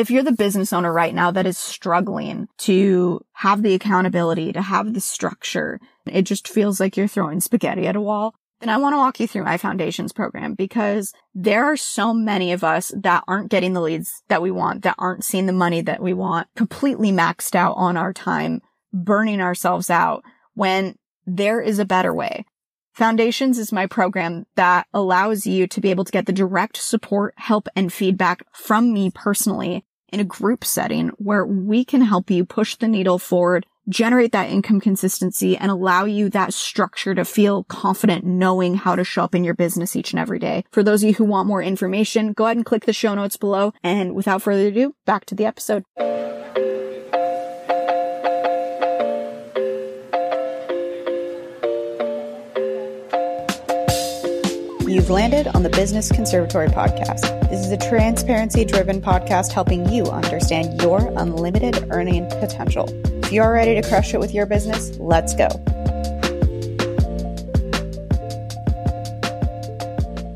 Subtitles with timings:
[0.00, 4.62] if you're the business owner right now that is struggling to have the accountability, to
[4.62, 8.78] have the structure, it just feels like you're throwing spaghetti at a wall, then I
[8.78, 12.92] want to walk you through my foundations program because there are so many of us
[12.96, 16.14] that aren't getting the leads that we want, that aren't seeing the money that we
[16.14, 18.62] want, completely maxed out on our time,
[18.94, 20.24] burning ourselves out
[20.54, 20.96] when
[21.26, 22.46] there is a better way.
[22.94, 27.34] Foundations is my program that allows you to be able to get the direct support,
[27.36, 32.44] help, and feedback from me personally in a group setting where we can help you
[32.44, 37.64] push the needle forward, generate that income consistency and allow you that structure to feel
[37.64, 40.64] confident knowing how to show up in your business each and every day.
[40.70, 43.36] For those of you who want more information, go ahead and click the show notes
[43.36, 43.72] below.
[43.82, 45.84] And without further ado, back to the episode.
[54.90, 57.48] You've landed on the Business Conservatory podcast.
[57.48, 62.88] This is a transparency driven podcast helping you understand your unlimited earning potential.
[63.22, 65.46] If you're ready to crush it with your business, let's go.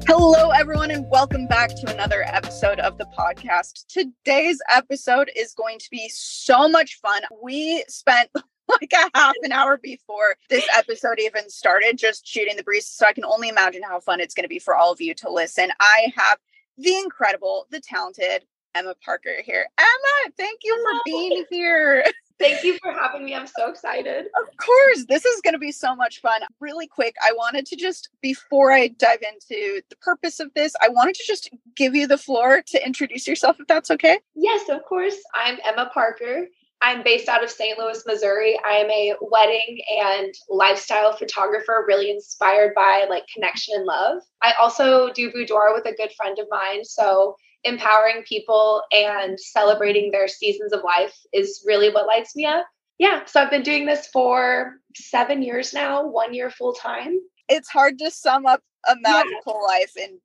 [0.06, 3.88] Hello, everyone, and welcome back to another episode of the podcast.
[3.88, 7.22] Today's episode is going to be so much fun.
[7.42, 8.30] We spent
[8.68, 12.86] like a half an hour before this episode even started, just shooting the breeze.
[12.86, 15.14] So I can only imagine how fun it's going to be for all of you
[15.14, 15.70] to listen.
[15.80, 16.38] I have
[16.78, 19.66] the incredible, the talented Emma Parker here.
[19.78, 22.04] Emma, thank you for being here.
[22.40, 23.32] Thank you for having me.
[23.32, 24.26] I'm so excited.
[24.26, 25.04] Of course.
[25.08, 26.40] This is going to be so much fun.
[26.58, 30.88] Really quick, I wanted to just, before I dive into the purpose of this, I
[30.88, 34.18] wanted to just give you the floor to introduce yourself, if that's okay.
[34.34, 35.16] Yes, of course.
[35.32, 36.48] I'm Emma Parker.
[36.84, 37.78] I'm based out of St.
[37.78, 38.60] Louis, Missouri.
[38.62, 44.18] I am a wedding and lifestyle photographer, really inspired by like connection and love.
[44.42, 46.84] I also do boudoir with a good friend of mine.
[46.84, 52.66] So empowering people and celebrating their seasons of life is really what lights me up.
[52.98, 53.24] Yeah.
[53.24, 57.18] So I've been doing this for seven years now, one year full time.
[57.48, 59.66] It's hard to sum up a magical yeah.
[59.66, 60.18] life in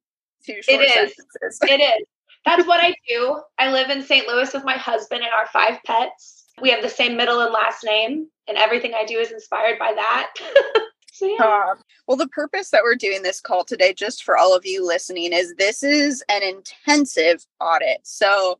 [0.45, 1.15] two short it is.
[1.15, 1.59] sentences.
[1.61, 2.05] It is.
[2.45, 3.39] That's what I do.
[3.57, 4.27] I live in St.
[4.27, 7.83] Louis with my husband and our five pets we have the same middle and last
[7.83, 10.33] name, and everything I do is inspired by that.
[11.13, 11.43] so, yeah.
[11.43, 11.75] Uh,
[12.07, 15.33] well, the purpose that we're doing this call today, just for all of you listening,
[15.33, 17.99] is this is an intensive audit.
[18.03, 18.59] So,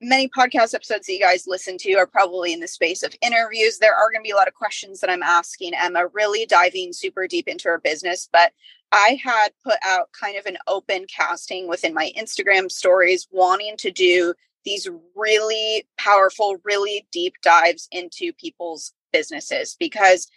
[0.00, 3.78] many podcast episodes that you guys listen to are probably in the space of interviews.
[3.78, 6.92] There are going to be a lot of questions that I'm asking Emma, really diving
[6.92, 8.28] super deep into her business.
[8.30, 8.52] But
[8.92, 13.90] I had put out kind of an open casting within my Instagram stories, wanting to
[13.90, 14.34] do
[14.66, 20.28] these really powerful, really deep dives into people's businesses because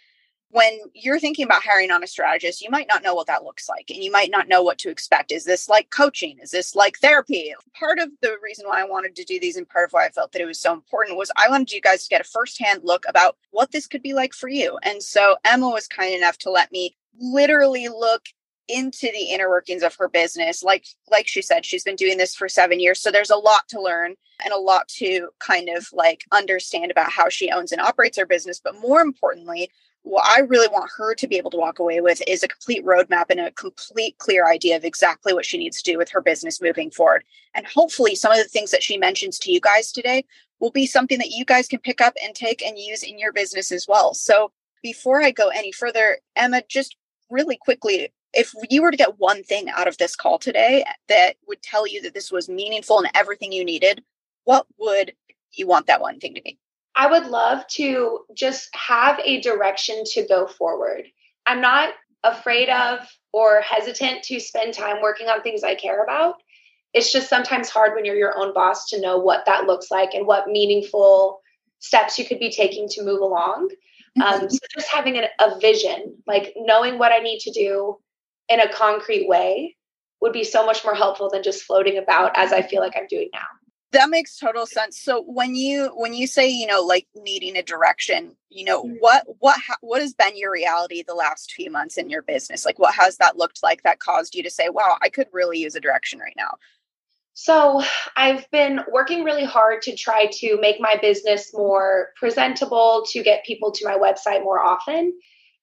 [0.52, 3.68] when you're thinking about hiring on a strategist, you might not know what that looks
[3.68, 5.30] like and you might not know what to expect.
[5.30, 6.38] Is this like coaching?
[6.42, 7.54] Is this like therapy?
[7.78, 10.10] Part of the reason why I wanted to do these and part of why I
[10.10, 12.80] felt that it was so important was I wanted you guys to get a firsthand
[12.82, 14.76] look about what this could be like for you.
[14.82, 18.22] And so Emma was kind enough to let me literally look
[18.72, 22.34] into the inner workings of her business like like she said she's been doing this
[22.34, 24.14] for 7 years so there's a lot to learn
[24.44, 28.26] and a lot to kind of like understand about how she owns and operates her
[28.26, 29.70] business but more importantly
[30.02, 32.84] what I really want her to be able to walk away with is a complete
[32.84, 36.22] roadmap and a complete clear idea of exactly what she needs to do with her
[36.22, 37.24] business moving forward.
[37.54, 40.24] And hopefully, some of the things that she mentions to you guys today
[40.58, 43.32] will be something that you guys can pick up and take and use in your
[43.32, 44.14] business as well.
[44.14, 46.96] So, before I go any further, Emma, just
[47.28, 51.36] really quickly, if you were to get one thing out of this call today that
[51.46, 54.02] would tell you that this was meaningful and everything you needed,
[54.44, 55.12] what would
[55.52, 56.58] you want that one thing to be?
[56.96, 61.04] I would love to just have a direction to go forward.
[61.46, 63.00] I'm not afraid of
[63.32, 66.36] or hesitant to spend time working on things I care about.
[66.92, 70.14] It's just sometimes hard when you're your own boss to know what that looks like
[70.14, 71.40] and what meaningful
[71.78, 73.70] steps you could be taking to move along.
[74.16, 74.48] Um, mm-hmm.
[74.48, 77.98] so just having a, a vision, like knowing what I need to do,
[78.50, 79.76] in a concrete way
[80.20, 83.06] would be so much more helpful than just floating about as I feel like I'm
[83.06, 83.46] doing now.
[83.92, 85.00] That makes total sense.
[85.00, 88.96] So when you when you say you know like needing a direction, you know mm-hmm.
[89.00, 92.64] what what ha- what has been your reality the last few months in your business?
[92.64, 95.58] Like what has that looked like that caused you to say, "Wow, I could really
[95.58, 96.52] use a direction right now."
[97.34, 97.82] So,
[98.16, 103.44] I've been working really hard to try to make my business more presentable, to get
[103.46, 105.18] people to my website more often.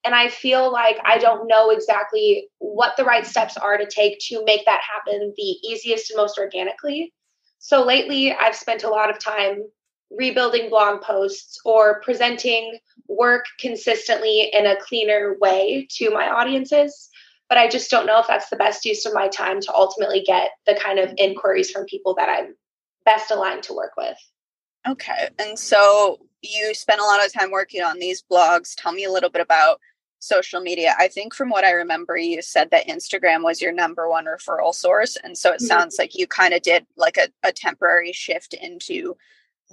[0.07, 4.19] And I feel like I don't know exactly what the right steps are to take
[4.30, 7.13] to make that happen the easiest and most organically.
[7.59, 9.63] So lately, I've spent a lot of time
[10.09, 17.09] rebuilding blog posts or presenting work consistently in a cleaner way to my audiences.
[17.50, 20.24] But I just don't know if that's the best use of my time to ultimately
[20.25, 22.56] get the kind of inquiries from people that I'm
[23.04, 24.18] best aligned to work with.
[24.88, 25.27] Okay.
[25.38, 28.74] And so you spent a lot of time working on these blogs.
[28.77, 29.81] Tell me a little bit about
[30.19, 30.95] social media.
[30.97, 34.73] I think from what I remember, you said that Instagram was your number one referral
[34.73, 35.17] source.
[35.23, 35.65] And so it mm-hmm.
[35.65, 39.15] sounds like you kind of did like a, a temporary shift into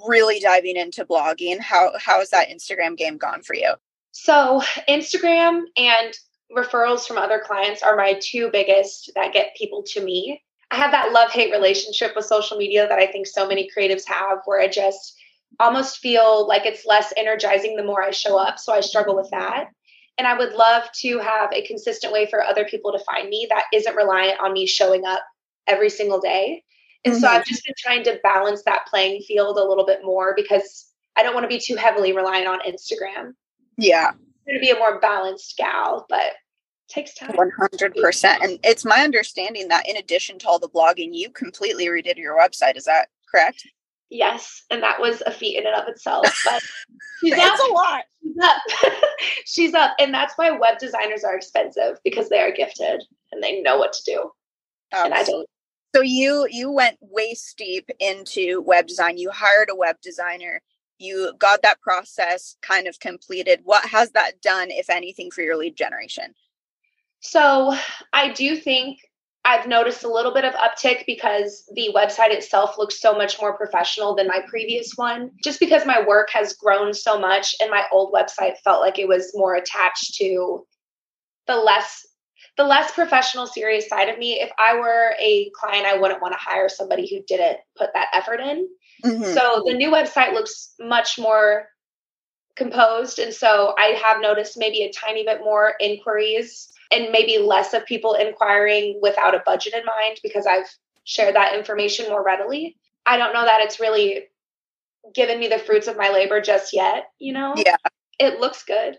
[0.06, 1.60] really diving into blogging.
[1.60, 3.74] How how has that Instagram game gone for you?
[4.12, 6.14] So Instagram and
[6.54, 10.42] referrals from other clients are my two biggest that get people to me.
[10.70, 14.06] I have that love hate relationship with social media that I think so many creatives
[14.08, 15.16] have, where I just
[15.60, 18.58] almost feel like it's less energizing the more I show up.
[18.58, 19.68] So I struggle with that.
[20.16, 23.46] And I would love to have a consistent way for other people to find me
[23.50, 25.20] that isn't reliant on me showing up
[25.66, 26.62] every single day.
[27.04, 27.20] And mm-hmm.
[27.20, 30.86] so I've just been trying to balance that playing field a little bit more because
[31.16, 33.32] I don't want to be too heavily reliant on Instagram.
[33.76, 34.10] Yeah.
[34.10, 36.32] I'm going to be a more balanced gal, but
[36.88, 37.32] takes time.
[37.32, 38.24] 100%.
[38.42, 42.38] And it's my understanding that in addition to all the blogging, you completely redid your
[42.38, 42.76] website.
[42.76, 43.66] Is that correct?
[44.10, 44.62] Yes.
[44.70, 46.26] And that was a feat in and of itself.
[46.44, 46.62] But
[47.20, 47.58] she's up.
[47.58, 48.02] a lot.
[48.22, 48.62] She's up.
[49.46, 49.96] she's up.
[49.98, 53.02] And that's why web designers are expensive because they are gifted
[53.32, 54.30] and they know what to do.
[54.92, 55.48] And I don't.
[55.94, 59.16] So you you went waist deep into web design.
[59.16, 60.60] You hired a web designer.
[60.98, 63.60] You got that process kind of completed.
[63.64, 66.34] What has that done, if anything, for your lead generation?
[67.20, 67.74] So
[68.12, 68.98] I do think
[69.44, 73.56] I've noticed a little bit of uptick because the website itself looks so much more
[73.56, 75.32] professional than my previous one.
[75.42, 79.06] Just because my work has grown so much and my old website felt like it
[79.06, 80.66] was more attached to
[81.46, 82.06] the less
[82.56, 84.40] the less professional serious side of me.
[84.40, 88.08] If I were a client, I wouldn't want to hire somebody who didn't put that
[88.14, 88.68] effort in.
[89.04, 89.34] Mm-hmm.
[89.34, 91.68] So the new website looks much more
[92.56, 97.74] composed and so I have noticed maybe a tiny bit more inquiries and maybe less
[97.74, 100.66] of people inquiring without a budget in mind because I've
[101.04, 102.76] shared that information more readily.
[103.06, 104.28] I don't know that it's really
[105.14, 107.54] given me the fruits of my labor just yet, you know?
[107.56, 107.76] Yeah.
[108.18, 108.96] It looks good.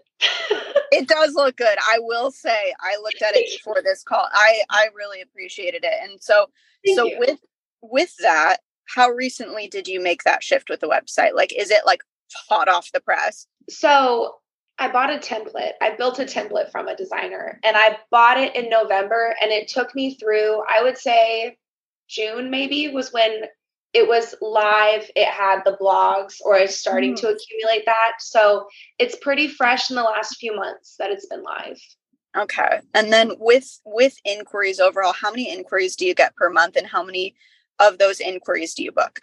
[0.92, 1.78] it does look good.
[1.82, 4.28] I will say I looked at it before this call.
[4.34, 5.94] I I really appreciated it.
[6.04, 6.48] And so
[6.86, 7.20] Thank so you.
[7.20, 7.40] with
[7.82, 8.58] with that,
[8.94, 11.34] how recently did you make that shift with the website?
[11.34, 12.02] Like is it like
[12.50, 13.48] hot off the press?
[13.70, 14.36] So
[14.78, 15.74] I bought a template.
[15.82, 19.68] I built a template from a designer and I bought it in November and it
[19.68, 21.58] took me through, I would say
[22.08, 23.44] June maybe was when
[23.94, 25.10] it was live.
[25.16, 27.22] It had the blogs or is starting mm.
[27.22, 28.14] to accumulate that.
[28.20, 28.68] So
[29.00, 31.80] it's pretty fresh in the last few months that it's been live.
[32.36, 32.82] Okay.
[32.94, 36.86] And then with with inquiries overall, how many inquiries do you get per month and
[36.86, 37.36] how many
[37.80, 39.22] of those inquiries do you book?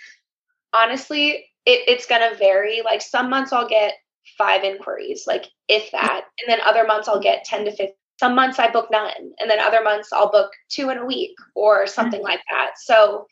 [0.72, 2.82] Honestly, it, it's gonna vary.
[2.85, 3.94] Like some months I'll get
[4.38, 6.25] five inquiries, like if that.
[6.41, 7.88] And then other months I'll get 10 to 15.
[8.20, 9.32] Some months I book none.
[9.41, 12.29] And then other months I'll book two in a week or something mm-hmm.
[12.29, 12.73] like that.
[12.76, 13.26] So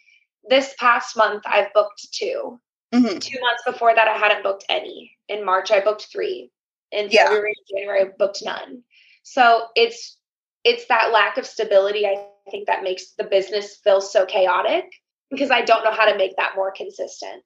[0.48, 2.58] this past month I've booked 2
[2.94, 3.18] mm-hmm.
[3.18, 5.16] Two months before that I hadn't booked any.
[5.28, 6.50] In March I booked three.
[6.90, 7.24] In yeah.
[7.24, 8.82] February and January I booked none.
[9.22, 10.16] So it's
[10.64, 14.84] it's that lack of stability I think that makes the business feel so chaotic
[15.30, 17.44] because I don't know how to make that more consistent.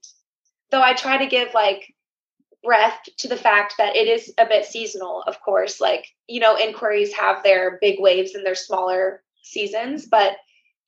[0.75, 1.94] Though I try to give like
[2.65, 5.81] breath to the fact that it is a bit seasonal, of course.
[5.81, 10.32] Like, you know, inquiries have their big waves and their smaller seasons, but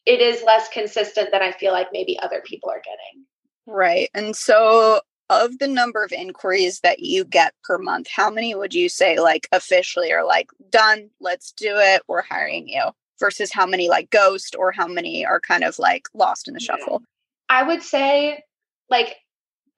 [0.05, 3.27] it is less consistent than I feel like maybe other people are getting.
[3.65, 4.11] Right.
[4.13, 8.75] And so, of the number of inquiries that you get per month, how many would
[8.75, 12.87] you say, like, officially are like, done, let's do it, we're hiring you,
[13.21, 16.61] versus how many like ghost or how many are kind of like lost in the
[16.61, 17.05] shuffle?
[17.49, 18.43] I would say,
[18.91, 19.15] like,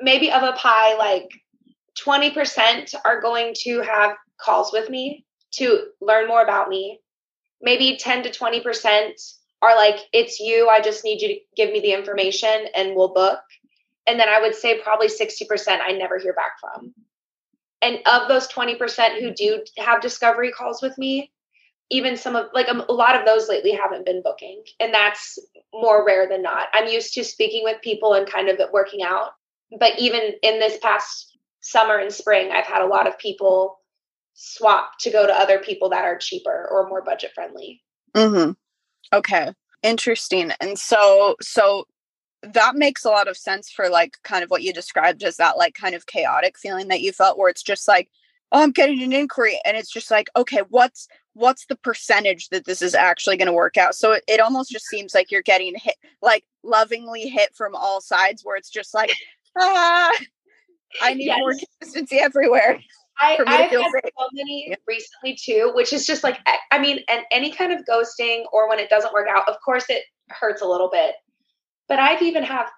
[0.00, 1.31] maybe of a pie, like
[2.05, 7.00] 20% are going to have calls with me to learn more about me.
[7.61, 9.12] Maybe 10 to 20%
[9.62, 10.69] are like, it's you.
[10.69, 13.40] I just need you to give me the information and we'll book.
[14.07, 16.95] And then I would say probably 60% I never hear back from.
[17.83, 21.33] And of those 20% who do have discovery calls with me,
[21.90, 24.62] even some of like a, a lot of those lately haven't been booking.
[24.81, 25.38] And that's
[25.73, 26.69] more rare than not.
[26.73, 29.31] I'm used to speaking with people and kind of working out.
[29.79, 33.79] But even in this past summer and spring, I've had a lot of people
[34.35, 37.83] swap to go to other people that are cheaper or more budget friendly.
[38.15, 38.53] Mm-hmm.
[39.13, 39.53] Okay.
[39.83, 40.53] Interesting.
[40.61, 41.87] And so, so
[42.43, 45.59] that makes a lot of sense for like kind of what you described as that
[45.59, 48.09] like kind of chaotic feeling that you felt where it's just like,
[48.53, 49.61] oh, I'm getting an inquiry.
[49.67, 53.53] And it's just like, okay, what's, what's the percentage that this is actually going to
[53.53, 53.95] work out?
[53.95, 58.01] So it, it almost just seems like you're getting hit, like lovingly hit from all
[58.01, 59.11] sides where it's just like,
[59.59, 60.12] ah,
[61.03, 61.38] I need yes.
[61.38, 62.81] more consistency everywhere.
[63.21, 64.12] I, I've had safe.
[64.17, 64.77] so many yeah.
[64.87, 66.38] recently too, which is just like
[66.71, 69.87] I mean, and any kind of ghosting or when it doesn't work out, of course
[69.88, 71.15] it hurts a little bit.
[71.88, 72.71] But I've even have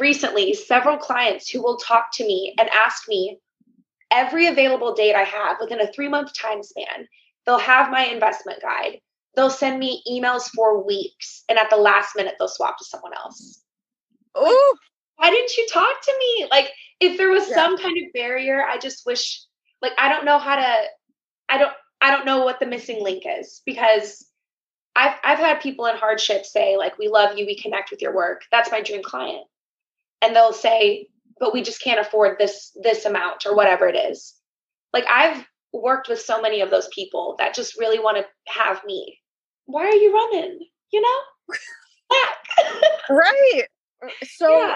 [0.00, 3.38] recently several clients who will talk to me and ask me
[4.10, 7.06] every available date I have within a three month time span.
[7.46, 9.00] They'll have my investment guide.
[9.36, 11.44] They'll send me emails for weeks.
[11.48, 13.62] And at the last minute, they'll swap to someone else.
[14.34, 14.76] Oh,
[15.16, 16.46] why didn't you talk to me?
[16.50, 17.54] Like, if there was yeah.
[17.54, 19.42] some kind of barrier, I just wish,
[19.82, 20.76] like, I don't know how to,
[21.48, 24.26] I don't, I don't know what the missing link is because
[24.96, 28.14] I've, I've had people in hardship say, like, we love you, we connect with your
[28.14, 28.42] work.
[28.50, 29.46] That's my dream client.
[30.22, 34.34] And they'll say, but we just can't afford this, this amount or whatever it is.
[34.92, 38.80] Like, I've worked with so many of those people that just really want to have
[38.84, 39.18] me.
[39.66, 40.60] Why are you running?
[40.92, 41.18] You know?
[43.10, 43.64] right.
[44.36, 44.74] So, yeah.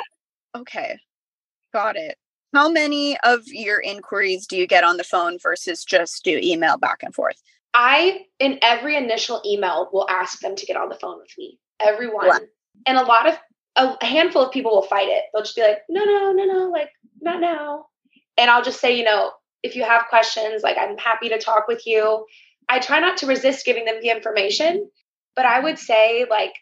[0.56, 0.98] Okay,
[1.72, 2.16] got it.
[2.54, 6.78] How many of your inquiries do you get on the phone versus just do email
[6.78, 7.40] back and forth?
[7.74, 11.58] I, in every initial email, will ask them to get on the phone with me.
[11.78, 12.40] Everyone.
[12.86, 13.34] And a lot of,
[13.76, 15.24] a handful of people will fight it.
[15.32, 16.90] They'll just be like, no, no, no, no, like,
[17.20, 17.86] not now.
[18.36, 21.68] And I'll just say, you know, if you have questions, like, I'm happy to talk
[21.68, 22.24] with you.
[22.68, 24.88] I try not to resist giving them the information,
[25.36, 26.54] but I would say, like,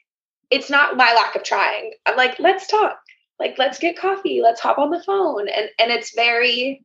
[0.51, 1.93] it's not my lack of trying.
[2.05, 2.99] I'm like, let's talk.
[3.39, 4.41] Like, let's get coffee.
[4.43, 5.49] Let's hop on the phone.
[5.49, 6.85] And and it's very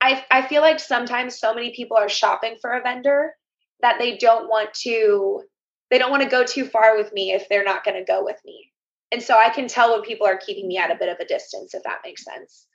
[0.00, 3.34] I I feel like sometimes so many people are shopping for a vendor
[3.80, 5.42] that they don't want to
[5.90, 8.24] they don't want to go too far with me if they're not going to go
[8.24, 8.70] with me.
[9.12, 11.24] And so I can tell when people are keeping me at a bit of a
[11.24, 12.66] distance if that makes sense.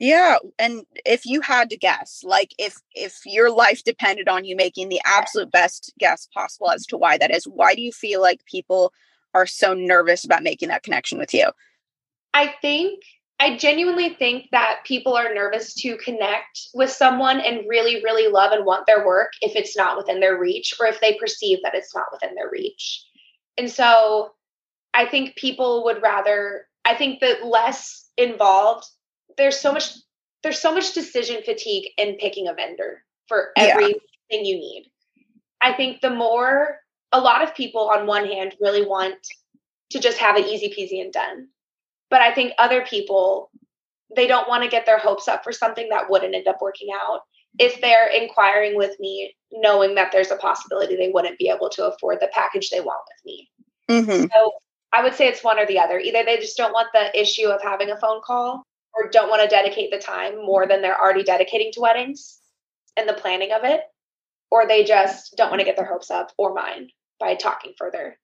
[0.00, 4.54] Yeah, and if you had to guess, like if if your life depended on you
[4.54, 8.20] making the absolute best guess possible as to why that is, why do you feel
[8.20, 8.92] like people
[9.34, 11.50] are so nervous about making that connection with you?
[12.34, 13.02] I think
[13.40, 18.50] I genuinely think that people are nervous to connect with someone and really, really love
[18.50, 21.74] and want their work if it's not within their reach or if they perceive that
[21.74, 23.04] it's not within their reach.
[23.56, 24.32] And so
[24.92, 28.86] I think people would rather, I think that less involved,
[29.36, 29.92] there's so much,
[30.42, 34.40] there's so much decision fatigue in picking a vendor for everything yeah.
[34.40, 34.90] you need.
[35.62, 36.80] I think the more
[37.12, 39.16] a lot of people on one hand really want
[39.90, 41.48] to just have it easy peasy and done.
[42.10, 43.50] But I think other people,
[44.16, 46.88] they don't want to get their hopes up for something that wouldn't end up working
[46.94, 47.20] out.
[47.58, 51.86] If they're inquiring with me, knowing that there's a possibility they wouldn't be able to
[51.86, 53.50] afford the package they want with me.
[53.88, 54.26] Mm-hmm.
[54.32, 54.52] So
[54.92, 55.98] I would say it's one or the other.
[55.98, 59.42] Either they just don't want the issue of having a phone call or don't want
[59.42, 62.38] to dedicate the time more than they're already dedicating to weddings
[62.96, 63.82] and the planning of it,
[64.50, 66.88] or they just don't want to get their hopes up or mine
[67.20, 68.18] by talking further.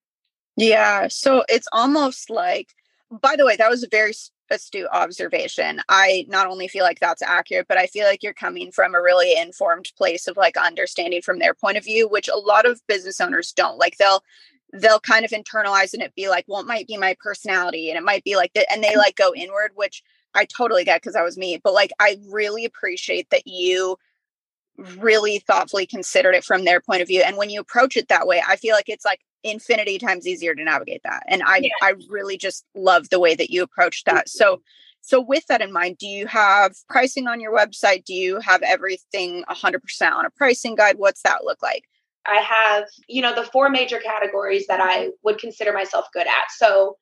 [0.56, 1.08] Yeah.
[1.08, 2.68] So it's almost like,
[3.10, 4.12] by the way, that was a very
[4.50, 5.80] astute observation.
[5.88, 9.02] I not only feel like that's accurate, but I feel like you're coming from a
[9.02, 12.80] really informed place of like understanding from their point of view, which a lot of
[12.86, 13.78] business owners don't.
[13.78, 14.22] Like they'll
[14.72, 17.98] they'll kind of internalize and it be like, well, it might be my personality and
[17.98, 18.70] it might be like that.
[18.72, 18.96] And they mm.
[18.96, 20.02] like go inward, which
[20.34, 21.60] I totally get because I was me.
[21.62, 23.96] But like I really appreciate that you
[24.96, 28.26] really thoughtfully considered it from their point of view and when you approach it that
[28.26, 31.70] way i feel like it's like infinity times easier to navigate that and i yeah.
[31.82, 34.28] i really just love the way that you approach that.
[34.28, 34.60] So
[35.00, 38.04] so with that in mind do you have pricing on your website?
[38.04, 40.96] Do you have everything 100% on a pricing guide?
[40.98, 41.84] What's that look like?
[42.26, 46.50] I have you know the four major categories that i would consider myself good at.
[46.56, 46.96] So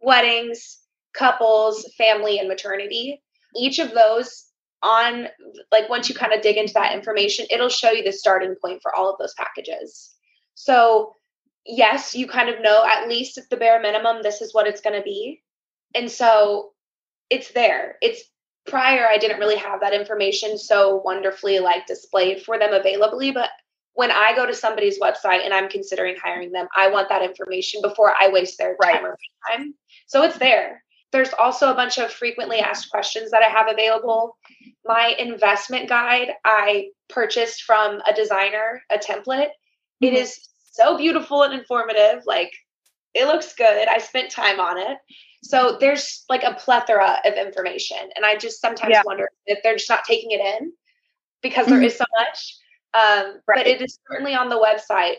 [0.00, 0.78] weddings
[1.14, 3.22] couples family and maternity.
[3.56, 4.46] Each of those
[4.82, 5.28] on
[5.72, 8.80] like once you kind of dig into that information it'll show you the starting point
[8.82, 10.14] for all of those packages.
[10.54, 11.14] So
[11.66, 14.80] yes you kind of know at least at the bare minimum this is what it's
[14.80, 15.42] going to be
[15.94, 16.70] and so
[17.28, 18.22] it's there it's
[18.66, 23.50] prior i didn't really have that information so wonderfully like displayed for them availably but
[23.94, 27.80] when i go to somebody's website and i'm considering hiring them i want that information
[27.82, 29.04] before i waste their time right.
[29.04, 29.18] or
[29.50, 29.74] time
[30.06, 34.36] so it's there there's also a bunch of frequently asked questions that I have available.
[34.84, 39.48] My investment guide, I purchased from a designer, a template.
[39.48, 40.06] Mm-hmm.
[40.06, 42.22] It is so beautiful and informative.
[42.26, 42.52] Like,
[43.14, 43.88] it looks good.
[43.88, 44.98] I spent time on it.
[45.42, 47.98] So there's like a plethora of information.
[48.14, 49.02] And I just sometimes yeah.
[49.04, 50.72] wonder if they're just not taking it in
[51.42, 51.76] because mm-hmm.
[51.76, 52.56] there is so much.
[52.92, 53.58] Um, right.
[53.58, 55.16] But it is certainly on the website.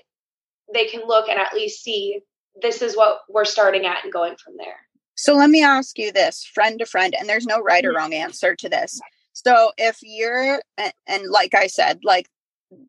[0.73, 2.21] They can look and at least see
[2.61, 4.77] this is what we're starting at and going from there.
[5.15, 7.97] So let me ask you this, friend to friend, and there's no right or mm-hmm.
[7.97, 8.99] wrong answer to this.
[9.33, 12.27] So if you're, and like I said, like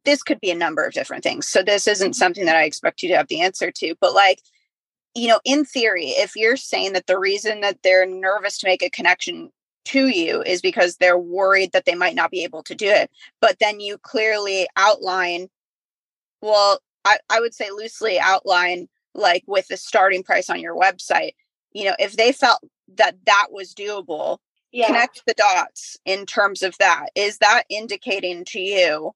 [0.04, 1.48] this could be a number of different things.
[1.48, 2.18] So this isn't mm-hmm.
[2.18, 4.40] something that I expect you to have the answer to, but like,
[5.14, 8.82] you know, in theory, if you're saying that the reason that they're nervous to make
[8.82, 9.50] a connection
[9.84, 13.10] to you is because they're worried that they might not be able to do it,
[13.40, 15.48] but then you clearly outline,
[16.40, 21.32] well, I, I would say loosely outline like with the starting price on your website
[21.72, 22.60] you know if they felt
[22.96, 24.38] that that was doable
[24.72, 24.86] yeah.
[24.86, 29.12] connect the dots in terms of that is that indicating to you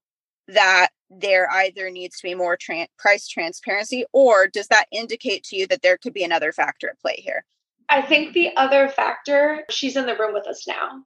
[0.48, 5.56] that there either needs to be more tra- price transparency or does that indicate to
[5.56, 7.44] you that there could be another factor at play here?
[7.88, 11.02] I think the other factor she's in the room with us now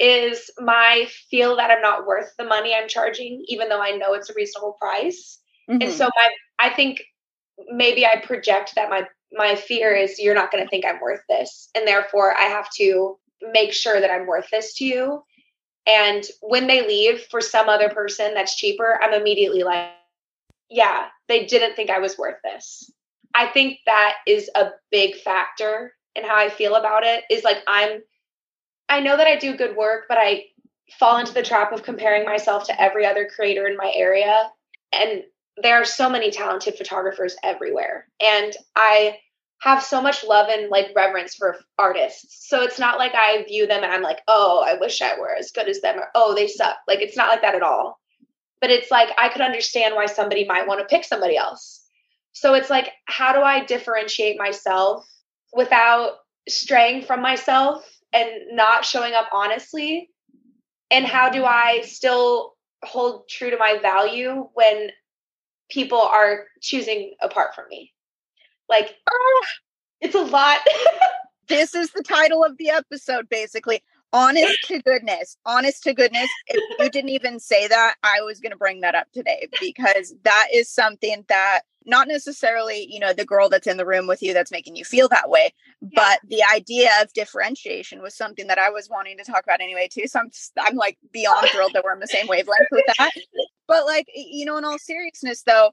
[0.00, 4.12] is my feel that i'm not worth the money i'm charging even though i know
[4.12, 5.38] it's a reasonable price.
[5.70, 5.82] Mm-hmm.
[5.82, 7.02] and so my i think
[7.68, 11.20] maybe i project that my my fear is you're not going to think i'm worth
[11.28, 13.18] this and therefore i have to
[13.52, 15.22] make sure that i'm worth this to you
[15.86, 19.90] and when they leave for some other person that's cheaper, I'm immediately like,
[20.70, 22.90] yeah, they didn't think I was worth this.
[23.34, 27.58] I think that is a big factor in how I feel about it is like
[27.66, 28.02] I'm
[28.88, 30.44] I know that I do good work, but I
[30.98, 34.50] fall into the trap of comparing myself to every other creator in my area
[34.92, 35.24] and
[35.62, 38.08] there are so many talented photographers everywhere.
[38.20, 39.18] And I
[39.60, 42.48] have so much love and like reverence for artists.
[42.48, 45.34] So it's not like I view them and I'm like, oh, I wish I were
[45.34, 46.76] as good as them or oh, they suck.
[46.86, 47.98] Like it's not like that at all.
[48.60, 51.82] But it's like I could understand why somebody might want to pick somebody else.
[52.32, 55.06] So it's like, how do I differentiate myself
[55.54, 56.16] without
[56.48, 60.10] straying from myself and not showing up honestly?
[60.90, 64.90] And how do I still hold true to my value when
[65.70, 67.93] people are choosing apart from me?
[68.68, 68.96] Like,
[70.00, 70.58] it's a lot.
[71.48, 73.82] this is the title of the episode, basically.
[74.12, 76.28] Honest to goodness, honest to goodness.
[76.46, 80.14] If you didn't even say that, I was going to bring that up today because
[80.22, 84.22] that is something that not necessarily, you know, the girl that's in the room with
[84.22, 85.88] you that's making you feel that way, yeah.
[85.94, 89.88] but the idea of differentiation was something that I was wanting to talk about anyway
[89.90, 90.06] too.
[90.06, 90.30] So I'm
[90.60, 93.10] I'm like beyond thrilled that we're on the same wavelength with that.
[93.66, 95.72] But like, you know, in all seriousness though,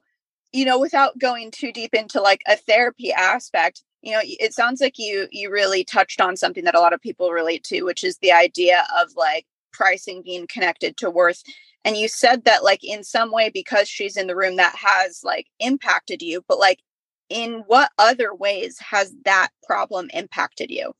[0.52, 4.80] you know without going too deep into like a therapy aspect you know it sounds
[4.80, 8.04] like you you really touched on something that a lot of people relate to which
[8.04, 11.42] is the idea of like pricing being connected to worth.
[11.84, 15.22] And you said that like in some way because she's in the room that has
[15.24, 16.80] like impacted you but like
[17.28, 20.92] in what other ways has that problem impacted you?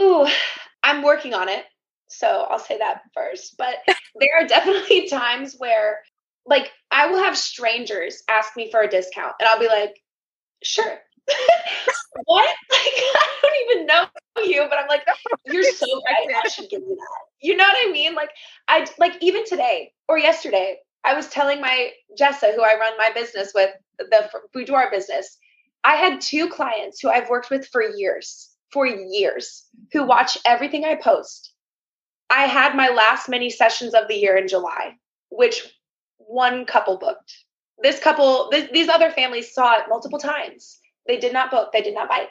[0.00, 0.26] Ooh,
[0.82, 1.64] i'm working on it
[2.08, 3.76] so i'll say that first but
[4.18, 6.00] there are definitely times where
[6.46, 10.00] like I will have strangers ask me for a discount and I'll be like,
[10.62, 10.98] sure.
[12.24, 12.54] what?
[12.70, 14.06] Like I don't even know
[14.44, 15.04] you, but I'm like,
[15.46, 16.36] you're so right.
[16.44, 17.18] I should give you that.
[17.40, 18.14] You know what I mean?
[18.14, 18.30] Like
[18.68, 23.10] I like even today or yesterday, I was telling my Jessa, who I run my
[23.14, 25.38] business with, the boudoir business.
[25.84, 30.84] I had two clients who I've worked with for years, for years, who watch everything
[30.84, 31.52] I post.
[32.30, 34.96] I had my last mini sessions of the year in July,
[35.30, 35.72] which
[36.26, 37.32] one couple booked.
[37.82, 40.78] This couple, th- these other families saw it multiple times.
[41.06, 42.28] They did not book, they did not buy.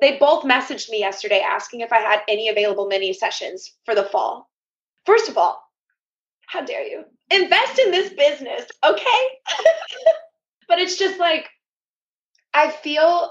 [0.00, 4.04] They both messaged me yesterday asking if I had any available mini sessions for the
[4.04, 4.48] fall.
[5.04, 5.62] First of all,
[6.46, 9.22] how dare you invest in this business, okay?
[10.68, 11.48] but it's just like,
[12.52, 13.30] I feel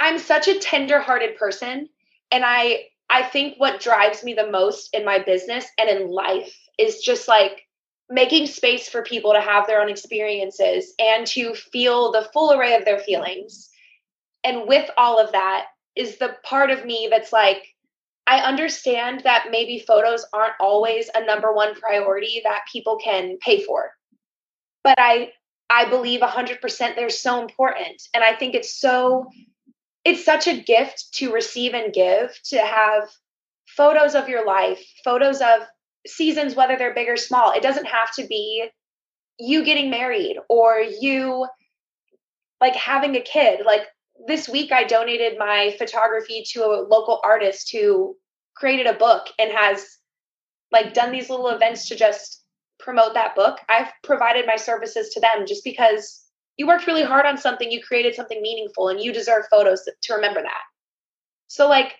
[0.00, 1.88] I'm such a tender-hearted person
[2.30, 6.52] and I I think what drives me the most in my business and in life
[6.78, 7.62] is just like
[8.08, 12.74] making space for people to have their own experiences and to feel the full array
[12.74, 13.68] of their feelings.
[14.44, 15.66] And with all of that
[15.96, 17.62] is the part of me that's like,
[18.26, 23.62] I understand that maybe photos aren't always a number one priority that people can pay
[23.62, 23.92] for.
[24.84, 25.32] But I
[25.68, 29.26] I believe 100% they're so important and I think it's so
[30.04, 33.08] it's such a gift to receive and give to have
[33.66, 35.62] photos of your life, photos of
[36.06, 37.52] seasons, whether they're big or small.
[37.52, 38.68] It doesn't have to be
[39.38, 41.46] you getting married or you
[42.60, 43.60] like having a kid.
[43.64, 43.82] Like
[44.26, 48.16] this week, I donated my photography to a local artist who
[48.54, 49.98] created a book and has
[50.72, 52.42] like done these little events to just
[52.78, 53.58] promote that book.
[53.68, 56.22] I've provided my services to them just because
[56.56, 60.14] you worked really hard on something, you created something meaningful, and you deserve photos to
[60.14, 60.62] remember that.
[61.48, 61.94] So, like,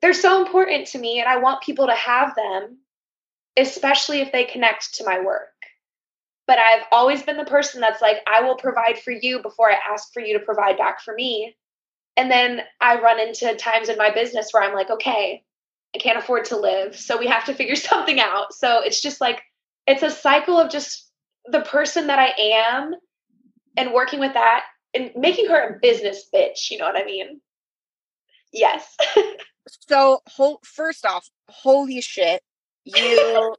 [0.00, 2.78] they're so important to me, and I want people to have them
[3.56, 5.48] especially if they connect to my work.
[6.46, 9.76] But I've always been the person that's like, I will provide for you before I
[9.92, 11.56] ask for you to provide back for me.
[12.16, 15.44] And then I run into times in my business where I'm like, okay,
[15.94, 16.96] I can't afford to live.
[16.96, 18.52] So we have to figure something out.
[18.52, 19.40] So it's just like,
[19.86, 21.10] it's a cycle of just
[21.46, 22.94] the person that I am
[23.76, 26.70] and working with that and making her a business bitch.
[26.70, 27.40] You know what I mean?
[28.52, 28.96] Yes.
[29.88, 32.42] so, whole, first off, holy shit
[32.84, 33.54] you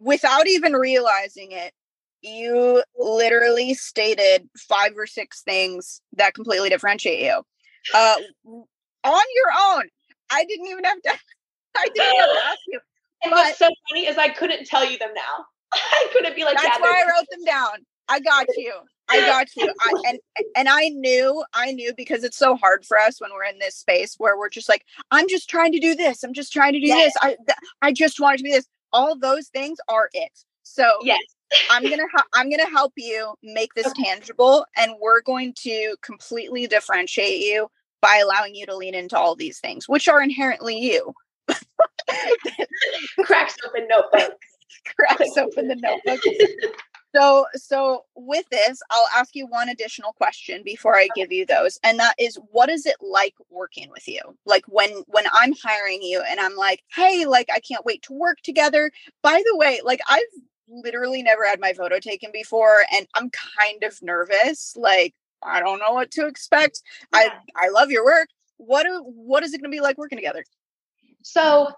[0.00, 1.72] without even realizing it
[2.22, 7.42] you literally stated five or six things that completely differentiate you
[7.94, 8.16] uh,
[9.04, 9.88] on your own
[10.32, 11.10] I didn't even have to.
[11.76, 12.80] I didn't have to ask you.
[13.24, 15.44] And what's so funny is I couldn't tell you them now.
[15.74, 16.56] I couldn't be like.
[16.56, 17.86] That's yeah, why I wrote them down.
[18.08, 18.74] I got you.
[19.12, 19.72] I got you.
[19.80, 20.18] I, and
[20.56, 23.76] and I knew, I knew because it's so hard for us when we're in this
[23.76, 26.22] space where we're just like, I'm just trying to do this.
[26.22, 27.12] I'm just trying to do yes.
[27.12, 27.14] this.
[27.22, 28.66] I th- I just wanted to be this.
[28.92, 30.32] All those things are it.
[30.62, 31.20] So yes.
[31.70, 34.04] I'm gonna ha- I'm gonna help you make this okay.
[34.04, 37.68] tangible, and we're going to completely differentiate you
[38.00, 41.14] by allowing you to lean into all these things, which are inherently you.
[43.24, 44.32] Cracks open notebook.
[44.96, 46.20] Cracks open the notebook.
[47.14, 51.78] So, so with this, I'll ask you one additional question before I give you those,
[51.82, 54.20] and that is, what is it like working with you?
[54.46, 58.14] Like when when I'm hiring you, and I'm like, hey, like I can't wait to
[58.14, 58.90] work together.
[59.22, 60.20] By the way, like I've
[60.68, 64.74] literally never had my photo taken before, and I'm kind of nervous.
[64.76, 66.82] Like I don't know what to expect.
[67.12, 67.28] Yeah.
[67.56, 68.28] I I love your work.
[68.56, 70.44] What do, what is it going to be like working together?
[71.22, 71.72] So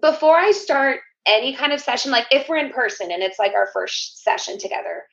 [0.00, 3.54] before I start any kind of session, like if we're in person and it's like
[3.54, 5.04] our first session together,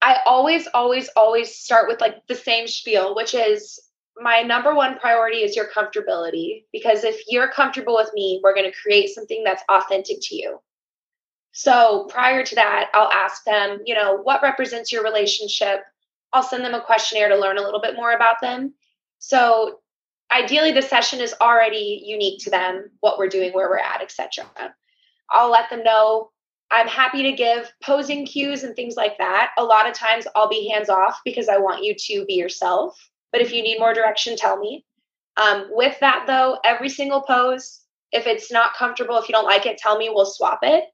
[0.00, 3.80] I always, always, always start with like the same spiel, which is
[4.16, 6.64] my number one priority is your comfortability.
[6.72, 10.60] Because if you're comfortable with me, we're going to create something that's authentic to you.
[11.52, 15.80] So prior to that, I'll ask them, you know, what represents your relationship?
[16.32, 18.74] I'll send them a questionnaire to learn a little bit more about them.
[19.18, 19.80] So
[20.30, 24.46] ideally the session is already unique to them, what we're doing, where we're at, etc.
[25.30, 26.30] I'll let them know
[26.70, 29.52] I'm happy to give posing cues and things like that.
[29.56, 32.98] A lot of times I'll be hands off because I want you to be yourself.
[33.32, 34.84] But if you need more direction, tell me.
[35.36, 37.80] Um, with that, though, every single pose,
[38.12, 40.84] if it's not comfortable, if you don't like it, tell me, we'll swap it.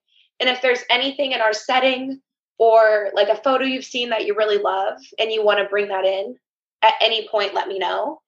[0.41, 2.21] And if there's anything in our setting
[2.59, 5.89] or like a photo you've seen that you really love and you want to bring
[5.89, 6.37] that in
[6.83, 8.21] at any point, let me know.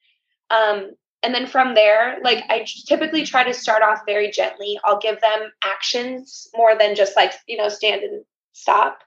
[0.51, 0.93] Um,
[1.23, 4.79] and then from there, like I typically try to start off very gently.
[4.85, 8.99] I'll give them actions more than just like, you know, stand and stop.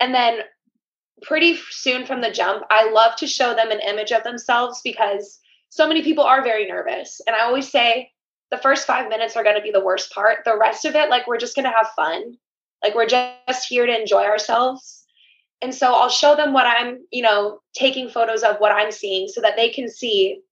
[0.00, 0.40] And then
[1.22, 5.40] pretty soon from the jump, I love to show them an image of themselves because
[5.70, 7.20] so many people are very nervous.
[7.26, 8.12] And I always say
[8.50, 10.44] the first five minutes are going to be the worst part.
[10.44, 12.36] The rest of it, like, we're just going to have fun.
[12.82, 15.04] Like, we're just here to enjoy ourselves.
[15.62, 19.26] And so I'll show them what I'm, you know, taking photos of what I'm seeing
[19.26, 20.42] so that they can see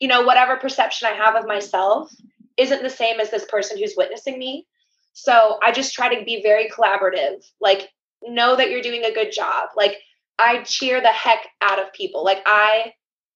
[0.00, 2.12] you know, whatever perception I have of myself
[2.56, 4.66] isn't the same as this person who's witnessing me.
[5.12, 7.44] So I just try to be very collaborative.
[7.60, 7.88] Like,
[8.22, 9.70] know that you're doing a good job.
[9.76, 9.96] Like,
[10.38, 12.24] I cheer the heck out of people.
[12.24, 12.92] Like, I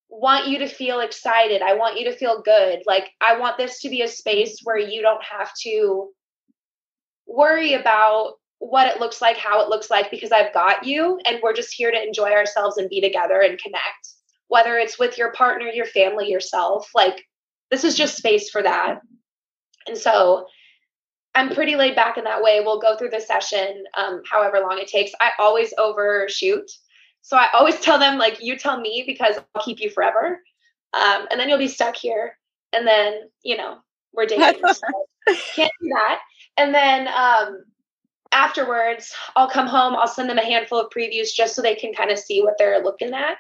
[0.09, 1.63] want you to feel excited.
[1.63, 2.83] I want you to feel good.
[2.87, 6.11] Like, I want this to be a space where you don't have to
[7.27, 11.41] worry about what it looks like, how it looks like, because I've got you and
[11.43, 14.15] we're just here to enjoy ourselves and be together and connect
[14.53, 16.91] whether it's with your partner, your family, yourself.
[16.95, 17.27] Like,
[17.71, 19.01] this is just space for that.
[19.87, 20.45] And so
[21.35, 22.61] I'm pretty laid back in that way.
[22.61, 25.11] We'll go through the session, um, however long it takes.
[25.23, 26.71] I always overshoot.
[27.23, 30.43] So I always tell them, like, you tell me because I'll keep you forever.
[30.93, 32.37] Um, and then you'll be stuck here.
[32.75, 33.79] And then, you know,
[34.13, 34.63] we're dating.
[34.71, 36.19] so can't do that.
[36.59, 37.65] And then um,
[38.33, 41.95] afterwards, I'll come home, I'll send them a handful of previews just so they can
[41.95, 43.39] kind of see what they're looking at.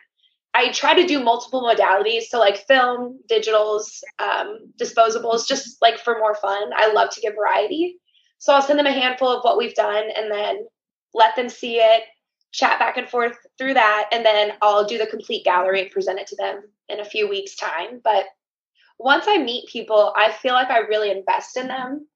[0.54, 2.24] I try to do multiple modalities.
[2.24, 6.70] So like film, digitals, um, disposables, just like for more fun.
[6.76, 7.98] I love to give variety.
[8.38, 10.66] So I'll send them a handful of what we've done and then
[11.14, 12.02] let them see it,
[12.52, 14.10] chat back and forth through that.
[14.12, 17.28] And then I'll do the complete gallery and present it to them in a few
[17.28, 18.00] weeks time.
[18.04, 18.24] But
[18.98, 22.06] once I meet people, I feel like I really invest in them.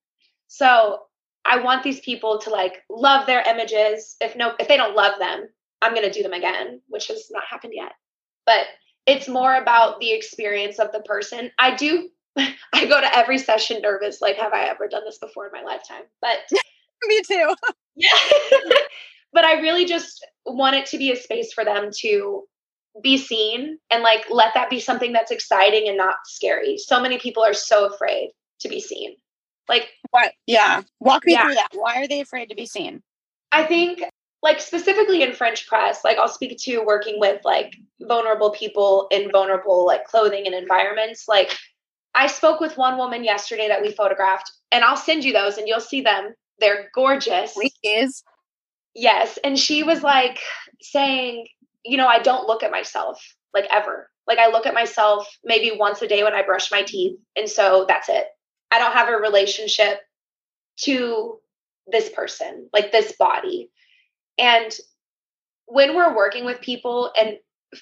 [0.49, 1.01] So
[1.45, 4.17] I want these people to like love their images.
[4.21, 5.49] If no, if they don't love them,
[5.81, 7.93] I'm to do them again, which has not happened yet
[8.47, 8.67] but
[9.07, 11.51] it's more about the experience of the person.
[11.59, 15.47] I do I go to every session nervous like have I ever done this before
[15.47, 16.03] in my lifetime?
[16.21, 16.39] But
[17.07, 17.55] me too.
[17.97, 18.09] yeah.
[19.33, 22.45] but I really just want it to be a space for them to
[23.03, 26.79] be seen and like let that be something that's exciting and not scary.
[26.79, 28.31] So many people are so afraid
[28.61, 29.17] to be seen.
[29.69, 30.33] Like what?
[30.47, 30.83] Yeah.
[31.01, 31.43] Walk me yeah.
[31.43, 31.69] through that.
[31.73, 33.03] Why are they afraid to be seen?
[33.53, 34.03] I think
[34.43, 39.31] like specifically in French press, like I'll speak to working with like vulnerable people in
[39.31, 41.27] vulnerable like clothing and environments.
[41.27, 41.57] Like
[42.15, 45.69] I spoke with one woman yesterday that we photographed, and I'll send you those and
[45.69, 46.35] you'll see them.
[46.59, 47.55] They're gorgeous.
[47.55, 48.25] Please.
[48.95, 49.39] Yes.
[49.45, 50.39] And she was like
[50.81, 51.47] saying,
[51.85, 53.23] you know, I don't look at myself
[53.53, 54.11] like ever.
[54.27, 57.19] Like I look at myself maybe once a day when I brush my teeth.
[57.37, 58.27] And so that's it.
[58.71, 60.01] I don't have a relationship
[60.81, 61.39] to
[61.87, 63.71] this person, like this body.
[64.39, 64.75] And
[65.67, 67.39] when we're working with people and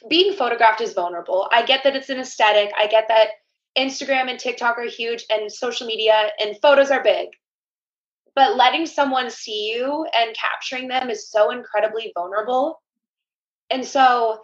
[0.08, 2.72] being photographed is vulnerable, I get that it's an aesthetic.
[2.78, 3.28] I get that
[3.76, 7.28] Instagram and TikTok are huge and social media and photos are big.
[8.34, 12.80] But letting someone see you and capturing them is so incredibly vulnerable.
[13.70, 14.40] And so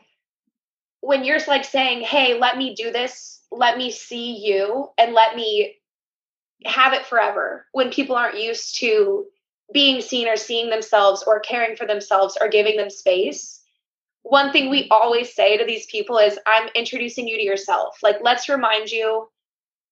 [1.00, 3.42] when you're like saying, "Hey, let me do this.
[3.50, 5.80] Let me see you and let me
[6.66, 9.26] have it forever." When people aren't used to
[9.72, 13.60] being seen or seeing themselves or caring for themselves or giving them space,
[14.22, 17.98] one thing we always say to these people is I'm introducing you to yourself.
[18.02, 19.28] Like, let's remind you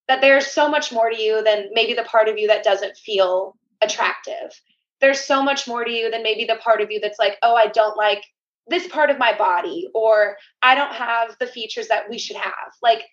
[0.07, 2.97] that there's so much more to you than maybe the part of you that doesn't
[2.97, 4.61] feel attractive.
[5.01, 7.55] There's so much more to you than maybe the part of you that's like, oh,
[7.55, 8.25] I don't like
[8.67, 12.73] this part of my body, or I don't have the features that we should have.
[12.83, 13.05] Like,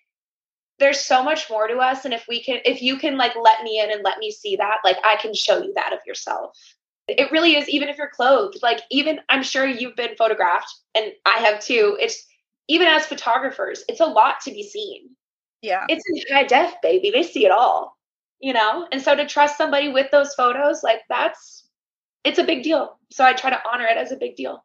[0.78, 2.04] there's so much more to us.
[2.04, 4.56] And if we can, if you can like let me in and let me see
[4.56, 6.56] that, like, I can show you that of yourself.
[7.08, 11.12] It really is, even if you're clothed, like, even I'm sure you've been photographed, and
[11.24, 11.96] I have too.
[12.00, 12.26] It's
[12.68, 15.10] even as photographers, it's a lot to be seen.
[15.62, 15.84] Yeah.
[15.88, 17.10] It's in high def, baby.
[17.10, 17.96] They see it all,
[18.40, 18.88] you know?
[18.90, 21.68] And so to trust somebody with those photos, like, that's,
[22.24, 22.98] it's a big deal.
[23.12, 24.64] So I try to honor it as a big deal.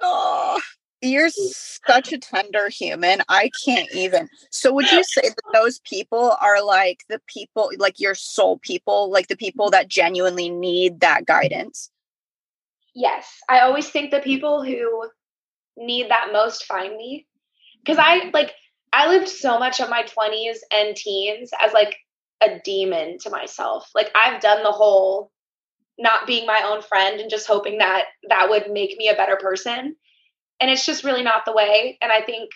[0.00, 0.60] Oh,
[1.08, 3.20] you're such a tender human.
[3.28, 4.28] I can't even.
[4.50, 9.10] So, would you say that those people are like the people, like your soul people,
[9.10, 11.90] like the people that genuinely need that guidance?
[12.94, 13.40] Yes.
[13.48, 14.24] I always think the mm.
[14.24, 15.10] people who
[15.76, 17.26] need that most find me.
[17.84, 18.54] Because I like,
[18.92, 21.96] I lived so much of my 20s and teens as like
[22.42, 23.90] a demon to myself.
[23.94, 25.30] Like, I've done the whole
[25.98, 29.36] not being my own friend and just hoping that that would make me a better
[29.36, 29.96] person.
[30.60, 31.98] And it's just really not the way.
[32.00, 32.50] And I think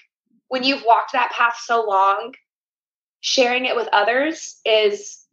[0.49, 2.35] when you've walked that path so long,
[3.21, 5.25] sharing it with others is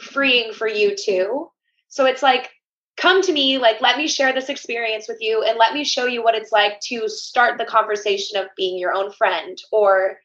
[0.00, 1.50] freeing for you too.
[1.88, 2.50] So it's like,
[2.96, 6.06] come to me, like, let me share this experience with you and let me show
[6.06, 10.18] you what it's like to start the conversation of being your own friend or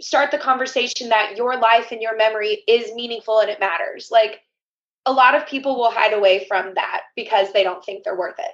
[0.00, 4.08] start the conversation that your life and your memory is meaningful and it matters.
[4.10, 4.40] Like,
[5.06, 8.38] a lot of people will hide away from that because they don't think they're worth
[8.40, 8.50] it.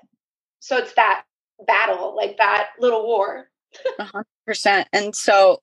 [0.60, 1.24] So it's that
[1.66, 3.48] battle, like that little war.
[4.48, 4.84] 100%.
[4.92, 5.62] And so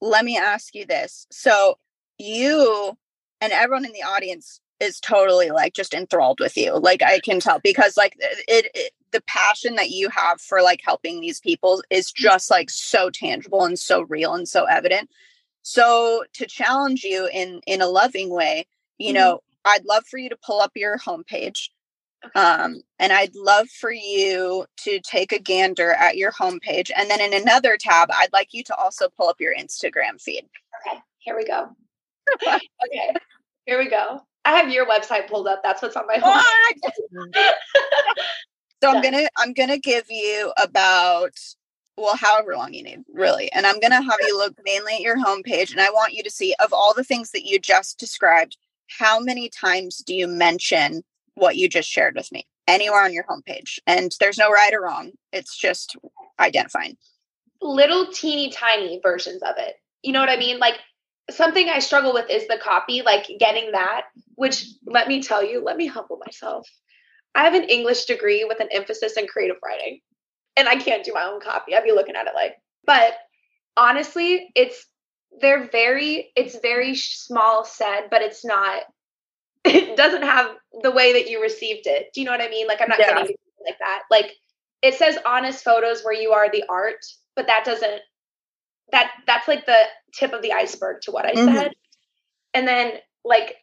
[0.00, 1.26] let me ask you this.
[1.30, 1.78] So
[2.18, 2.96] you
[3.40, 6.78] and everyone in the audience is totally like just enthralled with you.
[6.78, 10.80] Like I can tell because like it, it the passion that you have for like
[10.84, 15.08] helping these people is just like so tangible and so real and so evident.
[15.62, 18.66] So to challenge you in in a loving way,
[18.98, 19.14] you mm-hmm.
[19.14, 21.68] know, I'd love for you to pull up your homepage.
[22.26, 22.40] Okay.
[22.40, 26.90] Um, and I'd love for you to take a gander at your homepage.
[26.96, 30.46] And then in another tab, I'd like you to also pull up your Instagram feed.
[30.86, 31.68] Okay, here we go.
[32.46, 33.14] okay,
[33.66, 34.20] here we go.
[34.44, 35.62] I have your website pulled up.
[35.62, 36.42] That's what's on my home.
[38.82, 41.38] so I'm gonna I'm gonna give you about
[41.96, 43.50] well, however long you need, really.
[43.52, 46.30] And I'm gonna have you look mainly at your homepage, and I want you to
[46.30, 48.58] see of all the things that you just described,
[48.98, 51.02] how many times do you mention
[51.34, 53.78] what you just shared with me anywhere on your homepage?
[53.86, 55.12] And there's no right or wrong.
[55.32, 55.96] It's just
[56.38, 56.96] identifying
[57.64, 59.76] little teeny tiny versions of it.
[60.02, 60.58] You know what I mean?
[60.58, 60.78] Like
[61.30, 64.02] something I struggle with is the copy, like getting that,
[64.34, 66.68] which let me tell you, let me humble myself.
[67.34, 70.00] I have an English degree with an emphasis in creative writing,
[70.56, 71.74] and I can't do my own copy.
[71.74, 72.54] I'd be looking at it like,
[72.86, 73.14] but
[73.76, 74.86] honestly, it's
[75.40, 78.82] they're very it's very small said but it's not
[79.64, 80.50] it doesn't have
[80.82, 82.98] the way that you received it do you know what i mean like i'm not
[82.98, 83.14] yeah.
[83.14, 84.32] getting like that like
[84.82, 87.04] it says honest photos where you are the art
[87.36, 88.00] but that doesn't
[88.92, 89.78] that that's like the
[90.14, 91.54] tip of the iceberg to what i mm-hmm.
[91.54, 91.72] said
[92.52, 92.92] and then
[93.24, 93.56] like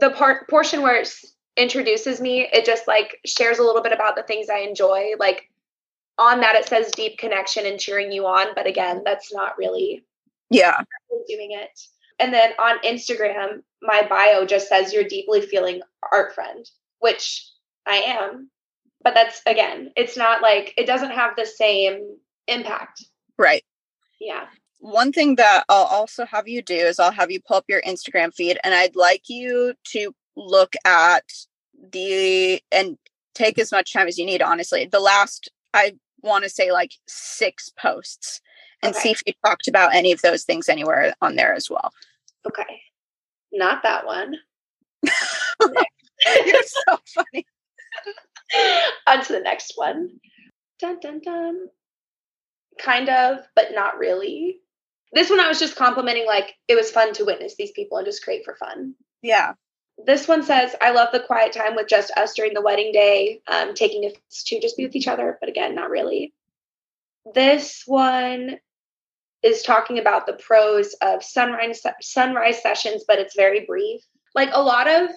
[0.00, 1.12] the part portion where it
[1.56, 5.50] introduces me it just like shares a little bit about the things i enjoy like
[6.18, 10.04] on that it says deep connection and cheering you on but again that's not really
[10.50, 10.80] yeah.
[11.28, 11.80] Doing it.
[12.24, 16.64] And then on Instagram, my bio just says you're deeply feeling art friend,
[17.00, 17.46] which
[17.86, 18.48] I am.
[19.02, 22.16] But that's again, it's not like it doesn't have the same
[22.48, 23.04] impact.
[23.36, 23.62] Right.
[24.18, 24.46] Yeah.
[24.78, 27.82] One thing that I'll also have you do is I'll have you pull up your
[27.82, 31.24] Instagram feed and I'd like you to look at
[31.92, 32.96] the and
[33.34, 34.86] take as much time as you need, honestly.
[34.86, 38.40] The last, I want to say like six posts
[38.82, 39.02] and okay.
[39.02, 41.92] see if you talked about any of those things anywhere on there as well.
[42.46, 42.82] Okay.
[43.52, 44.34] Not that one.
[45.04, 47.46] You're so funny.
[49.06, 50.20] on to the next one.
[50.80, 51.66] Dun dun dun.
[52.80, 54.60] Kind of, but not really.
[55.12, 58.06] This one I was just complimenting, like it was fun to witness these people and
[58.06, 58.94] just create for fun.
[59.22, 59.52] Yeah.
[60.04, 63.40] This one says, I love the quiet time with just us during the wedding day,
[63.46, 66.34] um, taking us to just be with each other, but again, not really.
[67.32, 68.58] This one
[69.44, 74.00] is talking about the pros of sunrise sunrise sessions, but it's very brief.
[74.34, 75.10] Like a lot of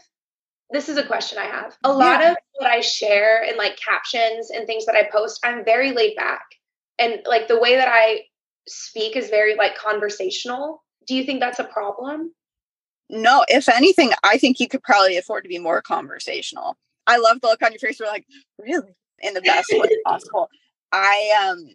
[0.69, 1.77] this is a question I have.
[1.85, 2.31] A lot yeah.
[2.31, 6.15] of what I share and like captions and things that I post, I'm very laid
[6.17, 6.43] back.
[6.99, 8.23] And like the way that I
[8.67, 10.83] speak is very like conversational.
[11.07, 12.33] Do you think that's a problem?
[13.09, 16.75] No, if anything, I think you could probably afford to be more conversational.
[17.05, 17.97] I love the look on your face.
[17.97, 18.25] We're like,
[18.59, 18.93] really?
[19.21, 20.49] In the best way possible.
[20.91, 21.69] I um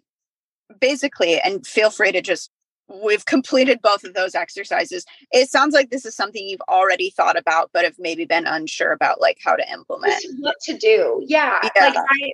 [0.79, 2.51] basically, and feel free to just
[3.03, 5.05] we've completed both of those exercises.
[5.31, 8.91] It sounds like this is something you've already thought about, but have maybe been unsure
[8.91, 10.23] about like how to implement.
[10.39, 11.23] What to do.
[11.25, 11.59] Yeah.
[11.75, 11.85] yeah.
[11.85, 12.33] Like I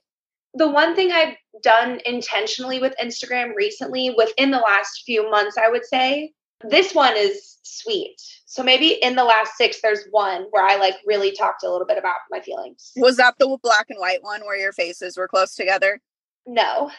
[0.54, 5.69] the one thing I've done intentionally with Instagram recently, within the last few months, I
[5.69, 6.34] would say,
[6.67, 8.19] this one is sweet.
[8.45, 11.86] So maybe in the last six, there's one where I like really talked a little
[11.86, 12.91] bit about my feelings.
[12.95, 16.02] Was that the black and white one where your faces were close together?
[16.45, 16.91] No,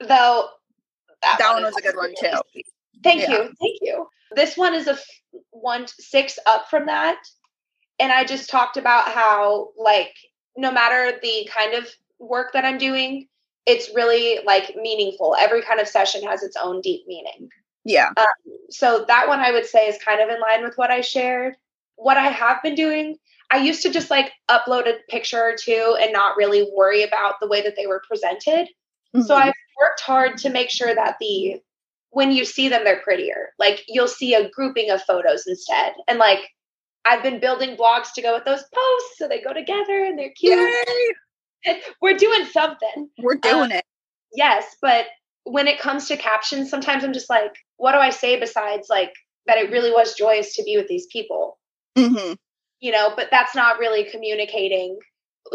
[0.00, 0.48] though.
[1.22, 2.62] That, that one, one was a good one too.
[3.02, 3.30] Thank yeah.
[3.30, 4.06] you, thank you.
[4.34, 5.06] This one is a f-
[5.50, 7.18] one six up from that,
[7.98, 10.14] and I just talked about how like
[10.56, 13.28] no matter the kind of work that I'm doing,
[13.66, 15.36] it's really like meaningful.
[15.38, 17.48] Every kind of session has its own deep meaning.
[17.84, 18.10] Yeah.
[18.16, 18.26] Um,
[18.70, 21.54] so that one I would say is kind of in line with what I shared.
[21.96, 23.16] What I have been doing,
[23.50, 27.34] I used to just like upload a picture or two and not really worry about
[27.40, 28.68] the way that they were presented.
[29.14, 29.22] Mm-hmm.
[29.22, 31.60] So I've worked hard to make sure that the
[32.10, 33.52] when you see them they're prettier.
[33.58, 35.94] Like you'll see a grouping of photos instead.
[36.08, 36.40] And like
[37.04, 40.32] I've been building blogs to go with those posts so they go together and they're
[40.38, 40.70] cute.
[42.02, 43.08] We're doing something.
[43.18, 43.84] We're doing um, it.
[44.34, 45.06] Yes, but
[45.44, 49.12] when it comes to captions, sometimes I'm just like, what do I say besides like
[49.46, 51.58] that it really was joyous to be with these people?
[51.96, 52.34] Mm-hmm.
[52.80, 54.98] You know, but that's not really communicating.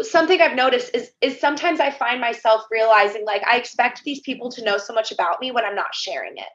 [0.02, 4.50] Something I've noticed is is sometimes I find myself realizing like I expect these people
[4.52, 6.48] to know so much about me when I'm not sharing it.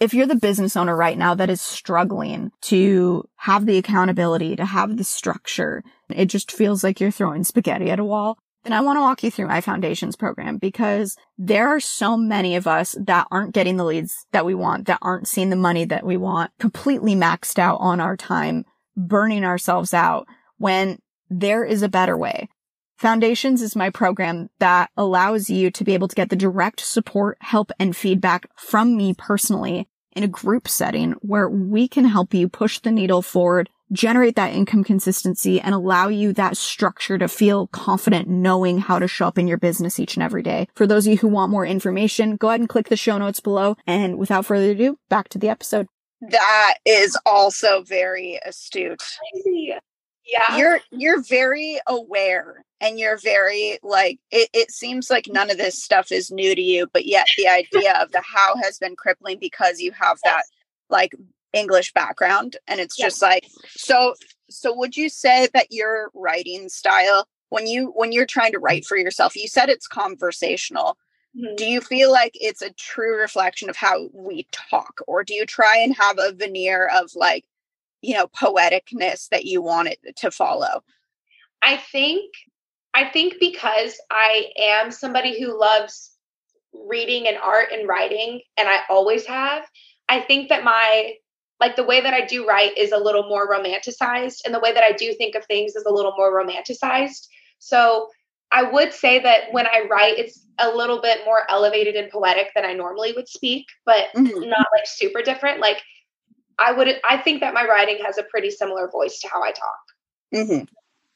[0.00, 4.64] If you're the business owner right now that is struggling to have the accountability, to
[4.64, 8.38] have the structure, it just feels like you're throwing spaghetti at a wall.
[8.64, 12.56] And I want to walk you through my foundations program because there are so many
[12.56, 15.84] of us that aren't getting the leads that we want, that aren't seeing the money
[15.84, 18.64] that we want, completely maxed out on our time,
[18.96, 22.48] burning ourselves out when there is a better way.
[22.96, 27.36] Foundations is my program that allows you to be able to get the direct support,
[27.40, 32.48] help, and feedback from me personally in a group setting where we can help you
[32.48, 37.68] push the needle forward generate that income consistency and allow you that structure to feel
[37.68, 40.68] confident knowing how to show up in your business each and every day.
[40.74, 43.40] For those of you who want more information, go ahead and click the show notes
[43.40, 43.76] below.
[43.86, 45.86] And without further ado, back to the episode.
[46.30, 49.02] That is also very astute.
[50.26, 50.56] Yeah.
[50.56, 55.82] You're you're very aware and you're very like it, it seems like none of this
[55.82, 59.38] stuff is new to you, but yet the idea of the how has been crippling
[59.40, 60.42] because you have that
[60.90, 61.14] like
[61.54, 64.14] English background and it's just like so
[64.50, 68.84] so would you say that your writing style when you when you're trying to write
[68.84, 70.98] for yourself you said it's conversational.
[71.36, 71.56] Mm-hmm.
[71.56, 75.44] do you feel like it's a true reflection of how we talk or do you
[75.46, 77.44] try and have a veneer of like
[78.02, 80.82] you know poeticness that you want it to follow?
[81.62, 82.30] I think
[82.94, 86.12] i think because i am somebody who loves
[86.88, 89.64] reading and art and writing and i always have
[90.08, 91.14] i think that my
[91.60, 94.72] like the way that I do write is a little more romanticized, and the way
[94.72, 97.28] that I do think of things is a little more romanticized.
[97.58, 98.08] So
[98.52, 102.50] I would say that when I write, it's a little bit more elevated and poetic
[102.54, 104.48] than I normally would speak, but mm-hmm.
[104.48, 105.60] not like super different.
[105.60, 105.82] Like
[106.58, 109.52] I would, I think that my writing has a pretty similar voice to how I
[109.52, 109.80] talk,
[110.34, 110.64] mm-hmm.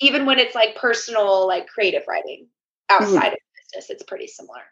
[0.00, 2.46] Even when it's like personal, like creative writing
[2.90, 3.02] mm-hmm.
[3.02, 3.34] outside mm-hmm.
[3.34, 3.90] of business.
[3.90, 4.62] It's pretty similar.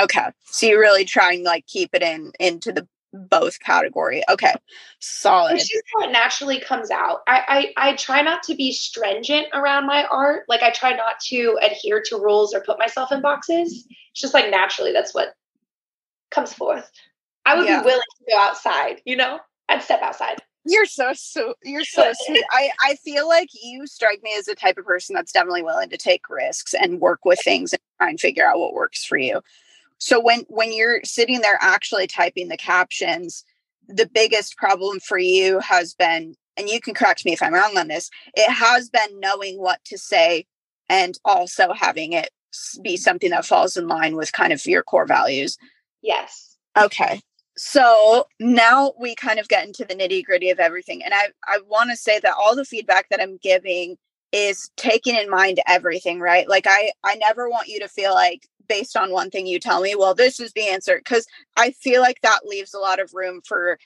[0.00, 4.22] Okay, so you're really trying like keep it in into the both category.
[4.30, 4.54] Okay,
[5.00, 5.54] solid.
[5.54, 7.20] It's just how it naturally comes out.
[7.26, 10.44] I, I I try not to be stringent around my art.
[10.48, 13.86] Like I try not to adhere to rules or put myself in boxes.
[14.12, 15.34] It's just like naturally that's what
[16.30, 16.90] comes forth.
[17.44, 17.80] I would yeah.
[17.80, 19.02] be willing to go outside.
[19.04, 20.38] You know, I'd step outside.
[20.70, 22.44] You're so so you're so sweet.
[22.52, 25.90] I I feel like you strike me as the type of person that's definitely willing
[25.90, 29.18] to take risks and work with things and try and figure out what works for
[29.18, 29.40] you.
[29.98, 33.44] So when when you're sitting there actually typing the captions
[33.88, 37.76] the biggest problem for you has been and you can correct me if i'm wrong
[37.76, 40.46] on this it has been knowing what to say
[40.88, 42.30] and also having it
[42.80, 45.58] be something that falls in line with kind of your core values.
[46.02, 46.56] Yes.
[46.80, 47.20] Okay
[47.62, 51.58] so now we kind of get into the nitty gritty of everything and i i
[51.68, 53.96] want to say that all the feedback that i'm giving
[54.32, 58.48] is taking in mind everything right like i i never want you to feel like
[58.70, 60.98] based on one thing you tell me, well, this is the answer.
[60.98, 63.78] Because I feel like that leaves a lot of room for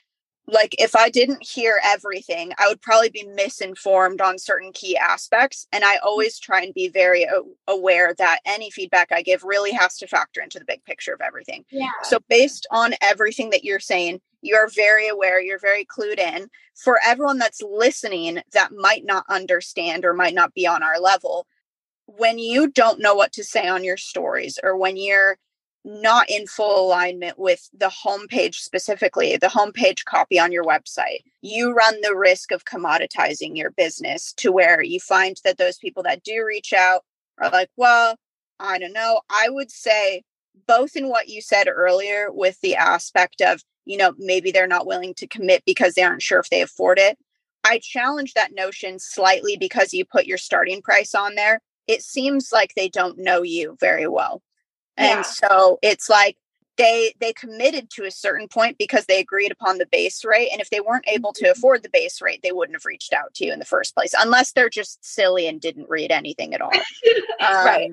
[0.47, 5.67] like if I didn't hear everything, I would probably be misinformed on certain key aspects.
[5.71, 6.03] And I mm.
[6.03, 7.27] always try and be very
[7.67, 11.21] aware that any feedback I give really has to factor into the big picture of
[11.21, 11.65] everything.
[11.71, 11.89] Yeah.
[12.03, 16.47] So, based on everything that you're saying, you're very aware, you're very clued in.
[16.75, 21.47] For everyone that's listening that might not understand or might not be on our level,
[22.05, 25.37] when you don't know what to say on your stories or when you're
[25.85, 31.73] not in full alignment with the homepage specifically, the homepage copy on your website, you
[31.73, 36.23] run the risk of commoditizing your business to where you find that those people that
[36.23, 37.03] do reach out
[37.39, 38.17] are like, well,
[38.59, 39.21] I don't know.
[39.29, 40.23] I would say
[40.67, 44.87] both in what you said earlier with the aspect of, you know, maybe they're not
[44.87, 47.17] willing to commit because they aren't sure if they afford it.
[47.63, 51.59] I challenge that notion slightly because you put your starting price on there.
[51.87, 54.41] It seems like they don't know you very well
[54.97, 55.21] and yeah.
[55.21, 56.37] so it's like
[56.77, 60.61] they they committed to a certain point because they agreed upon the base rate and
[60.61, 61.51] if they weren't able to mm-hmm.
[61.51, 64.13] afford the base rate they wouldn't have reached out to you in the first place
[64.19, 66.71] unless they're just silly and didn't read anything at all
[67.41, 67.91] um, right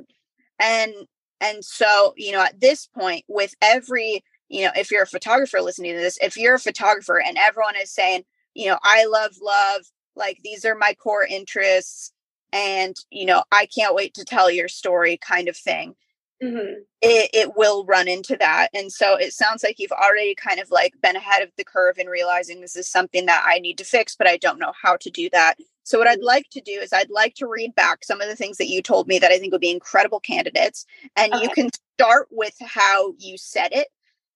[0.59, 0.93] and
[1.41, 5.61] and so you know at this point with every you know if you're a photographer
[5.61, 8.25] listening to this if you're a photographer and everyone is saying
[8.55, 9.83] you know i love love
[10.17, 12.13] like these are my core interests
[12.53, 15.95] and you know i can't wait to tell your story kind of thing
[16.43, 16.83] mm-hmm.
[17.01, 18.69] it, it will run into that.
[18.75, 21.99] And so it sounds like you've already kind of like been ahead of the curve
[21.99, 24.97] in realizing this is something that I need to fix, but I don't know how
[24.97, 25.57] to do that.
[25.85, 26.27] So, what I'd mm-hmm.
[26.27, 28.83] like to do is, I'd like to read back some of the things that you
[28.83, 30.87] told me that I think would be incredible candidates.
[31.17, 31.43] And okay.
[31.43, 33.89] you can start with how you said it.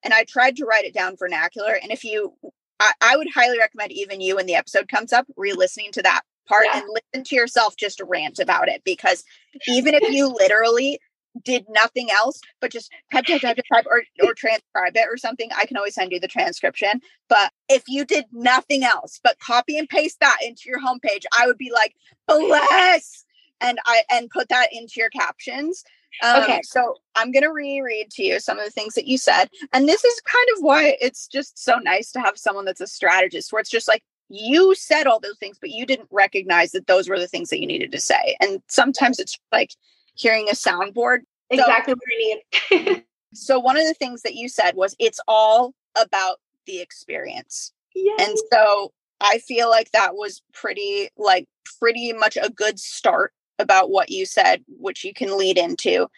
[0.02, 1.78] And I tried to write it down vernacular.
[1.80, 2.34] And if you,
[2.80, 6.02] I, I would highly recommend even you when the episode comes up, re listening to
[6.02, 6.80] that part yeah.
[6.80, 8.82] and listen to yourself just rant about it.
[8.84, 9.24] Because
[9.66, 10.98] even if you literally
[11.44, 15.50] did nothing else but just type, type, type, type, or, or transcribe it or something,
[15.56, 17.00] I can always send you the transcription.
[17.28, 21.46] But if you did nothing else but copy and paste that into your homepage, I
[21.46, 21.94] would be like,
[22.26, 23.24] bless,
[23.60, 25.84] and I and put that into your captions.
[26.22, 26.60] Um, okay.
[26.62, 29.48] So I'm going to reread to you some of the things that you said.
[29.72, 32.86] And this is kind of why it's just so nice to have someone that's a
[32.86, 36.86] strategist where it's just like, you said all those things, but you didn't recognize that
[36.86, 38.36] those were the things that you needed to say.
[38.40, 39.70] And sometimes it's like
[40.16, 41.20] hearing a soundboard.
[41.50, 43.04] Exactly so, what I need.
[43.34, 47.72] so one of the things that you said was it's all about the experience.
[47.94, 48.28] Yes.
[48.28, 51.46] And so I feel like that was pretty like
[51.80, 56.08] pretty much a good start about what you said, which you can lead into.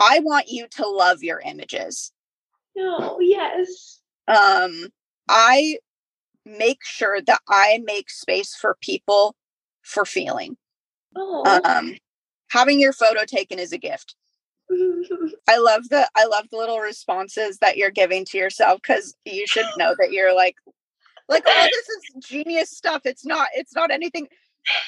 [0.00, 2.12] I want you to love your images.
[2.76, 4.00] Oh, yes.
[4.28, 4.88] Um
[5.28, 5.78] I
[6.44, 9.34] make sure that I make space for people
[9.82, 10.56] for feeling.
[11.16, 11.60] Oh.
[11.64, 11.94] Um
[12.54, 14.14] having your photo taken is a gift.
[15.48, 19.46] I love the I love the little responses that you're giving to yourself because you
[19.46, 20.56] should know that you're like
[21.28, 23.02] like oh this is genius stuff.
[23.04, 24.28] It's not it's not anything.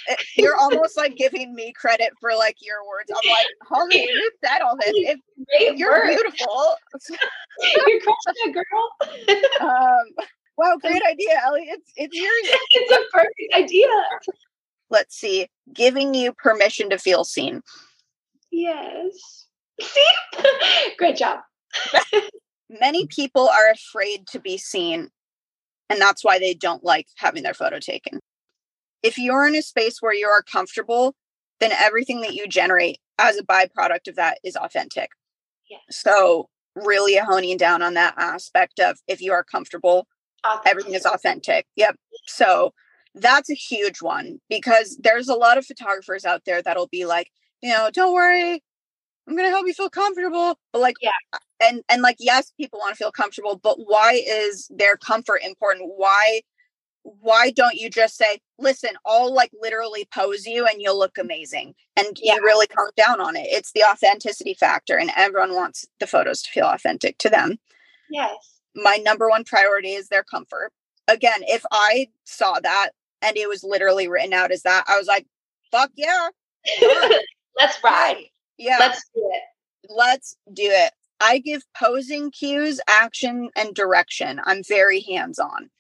[0.09, 3.11] Eh, you're almost like giving me credit for like your words.
[3.11, 4.93] I'm like, homie, you said all this.
[4.95, 6.07] If, if you're work.
[6.07, 6.75] beautiful.
[7.87, 9.69] you're crushing girl.
[9.69, 11.69] um, wow, great idea, Ellie.
[11.69, 12.33] It's it's your
[12.71, 13.89] it's a perfect idea
[14.91, 17.63] let's see, giving you permission to feel seen.
[18.51, 19.47] Yes.
[19.81, 20.11] See?
[20.99, 21.41] Great job.
[22.71, 25.11] Many people are afraid to be seen,
[25.89, 28.21] and that's why they don't like having their photo taken.
[29.03, 31.15] If you're in a space where you are comfortable,
[31.61, 35.11] then everything that you generate as a byproduct of that is authentic.
[35.71, 35.81] Yes.
[35.91, 40.07] So, really honing down on that aspect of if you are comfortable,
[40.65, 41.67] everything is authentic.
[41.77, 41.97] Yep.
[42.27, 42.73] So,
[43.17, 47.31] that's a huge one because there's a lot of photographers out there that'll be like,
[47.63, 48.63] you know, don't worry,
[49.29, 50.59] I'm gonna help you feel comfortable.
[50.73, 54.23] But like, yeah, uh, and and like, yes, people want to feel comfortable, but why
[54.27, 55.91] is their comfort important?
[55.97, 56.43] Why
[57.21, 61.75] why don't you just say, listen, I'll like literally pose you and you'll look amazing?
[61.97, 62.35] And yeah.
[62.35, 63.47] you really calm down on it.
[63.49, 67.59] It's the authenticity factor, and everyone wants the photos to feel authentic to them.
[68.11, 68.61] Yes.
[68.75, 70.73] My number one priority is their comfort.
[71.09, 72.91] Again, if I saw that
[73.23, 74.85] and it was literally written out as that.
[74.89, 75.27] I was like,
[75.71, 76.29] fuck yeah.
[77.59, 78.25] Let's ride.
[78.59, 78.77] Yeah.
[78.79, 79.43] Let's do it.
[79.89, 80.93] Let's do it.
[81.21, 84.41] I give posing cues, action, and direction.
[84.45, 85.71] I'm very hands on.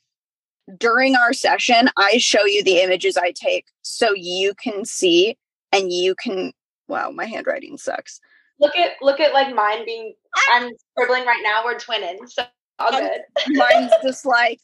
[0.78, 5.36] During our session, I show you the images I take so you can see
[5.72, 6.52] and you can.
[6.88, 8.20] Wow, my handwriting sucks.
[8.58, 10.14] Look at look at like mine being.
[10.50, 11.62] I'm scribbling right now.
[11.64, 12.44] We're twinning, so
[12.78, 13.20] all good.
[13.48, 14.60] Mine's just like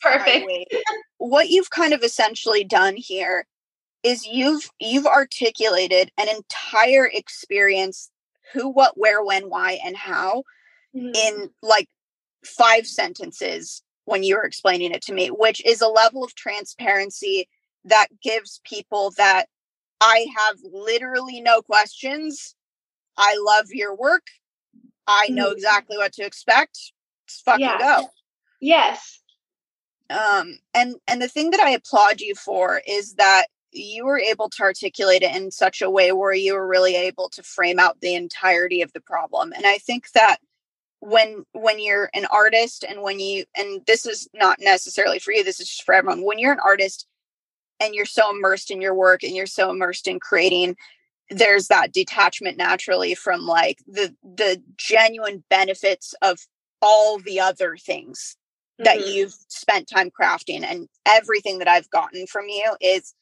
[0.00, 0.46] perfect.
[1.18, 3.46] What you've kind of essentially done here
[4.02, 8.10] is you've you've articulated an entire experience
[8.52, 10.44] who, what, where, when, why, and how
[10.94, 11.10] mm-hmm.
[11.14, 11.88] in like
[12.44, 17.48] five sentences when you were explaining it to me, which is a level of transparency
[17.84, 19.46] that gives people that
[20.00, 22.54] I have literally no questions.
[23.16, 24.26] I love your work.
[25.06, 25.56] I know mm-hmm.
[25.56, 26.92] exactly what to expect.
[27.26, 27.78] Let's fucking yeah.
[27.78, 28.08] go.
[28.60, 29.20] Yes.
[30.08, 34.48] Um, and and the thing that I applaud you for is that you were able
[34.50, 38.00] to articulate it in such a way where you were really able to frame out
[38.00, 39.52] the entirety of the problem.
[39.52, 40.38] And I think that
[41.00, 45.42] when when you're an artist and when you and this is not necessarily for you,
[45.42, 46.24] this is just for everyone.
[46.24, 47.06] When you're an artist
[47.80, 50.76] and you're so immersed in your work and you're so immersed in creating
[51.30, 56.38] there's that detachment naturally from like the the genuine benefits of
[56.82, 58.36] all the other things
[58.80, 58.84] mm-hmm.
[58.84, 63.14] that you've spent time crafting and everything that I've gotten from you is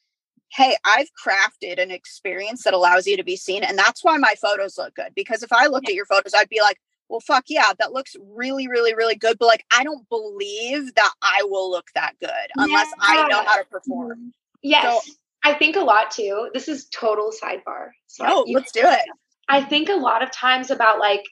[0.51, 4.35] hey I've crafted an experience that allows you to be seen and that's why my
[4.41, 5.93] photos look good because if I looked yeah.
[5.93, 6.77] at your photos I'd be like
[7.09, 11.13] well fuck yeah that looks really really really good but like I don't believe that
[11.21, 13.03] I will look that good unless yeah.
[13.03, 14.29] I know how to perform mm-hmm.
[14.65, 15.05] Yes.
[15.05, 16.49] So, I think a lot too.
[16.53, 17.89] This is total sidebar.
[18.07, 19.05] So oh, let's do it.
[19.47, 21.23] I think a lot of times about like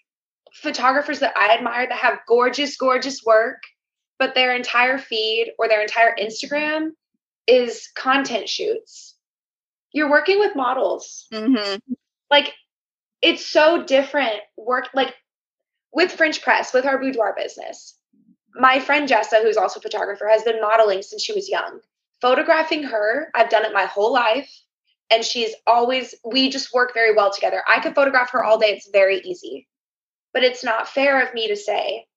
[0.53, 3.61] photographers that I admire that have gorgeous, gorgeous work,
[4.19, 6.91] but their entire feed or their entire Instagram
[7.47, 9.15] is content shoots.
[9.91, 11.27] You're working with models.
[11.33, 11.93] Mm-hmm.
[12.31, 12.53] Like,
[13.21, 14.39] it's so different.
[14.57, 15.13] Work like
[15.91, 17.95] with French Press, with our boudoir business.
[18.55, 21.79] My friend Jessa, who's also a photographer, has been modeling since she was young
[22.23, 24.49] photographing her, I've done it my whole life.
[25.11, 27.61] And she's always, we just work very well together.
[27.67, 28.67] I could photograph her all day.
[28.67, 29.67] It's very easy.
[30.33, 32.07] But it's not fair of me to say,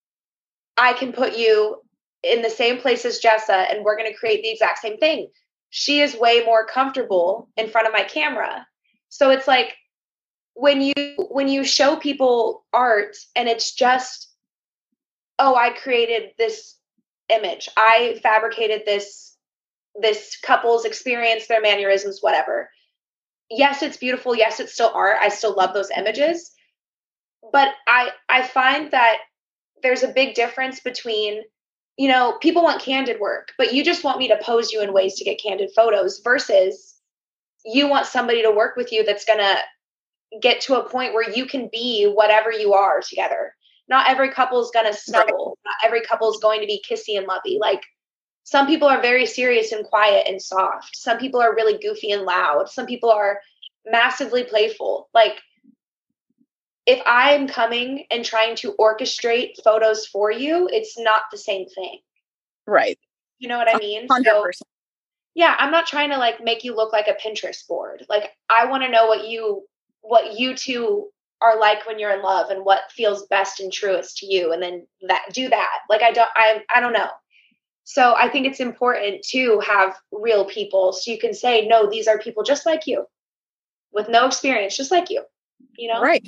[0.77, 1.81] I can put you
[2.23, 5.29] in the same place as Jessa and we're going to create the exact same thing.
[5.71, 8.67] She is way more comfortable in front of my camera.
[9.09, 9.75] So it's like
[10.55, 10.95] when you
[11.31, 14.31] when you show people art and it's just
[15.39, 16.77] oh I created this
[17.29, 17.69] image.
[17.77, 19.37] I fabricated this
[20.01, 22.71] this couple's experience, their mannerisms, whatever.
[23.51, 24.35] Yes, it's beautiful.
[24.35, 25.17] Yes, it's still art.
[25.21, 26.51] I still love those images.
[27.53, 29.19] But I I find that
[29.83, 31.43] there's a big difference between
[31.97, 34.93] you know, people want candid work, but you just want me to pose you in
[34.93, 37.01] ways to get candid photos versus
[37.65, 39.57] you want somebody to work with you that's going to
[40.41, 43.55] get to a point where you can be whatever you are together.
[43.89, 45.57] Not every couple is going to snuggle.
[45.65, 45.71] Right.
[45.71, 47.59] Not every couple is going to be kissy and lovey.
[47.61, 47.83] Like
[48.43, 50.97] some people are very serious and quiet and soft.
[50.97, 52.69] Some people are really goofy and loud.
[52.69, 53.41] Some people are
[53.87, 55.09] massively playful.
[55.15, 55.41] Like,
[56.87, 61.99] if I'm coming and trying to orchestrate photos for you, it's not the same thing.
[62.67, 62.99] Right.
[63.39, 64.07] You know what I mean?
[64.09, 64.25] 100%.
[64.25, 64.65] So,
[65.35, 68.05] yeah, I'm not trying to like make you look like a Pinterest board.
[68.09, 69.65] Like I want to know what you
[70.01, 71.09] what you two
[71.43, 74.63] are like when you're in love and what feels best and truest to you and
[74.63, 75.79] then that do that.
[75.91, 77.11] Like I don't I I don't know.
[77.85, 82.09] So I think it's important to have real people so you can say, no, these
[82.09, 83.07] are people just like you
[83.93, 85.23] with no experience, just like you,
[85.77, 86.01] you know?
[86.01, 86.27] Right.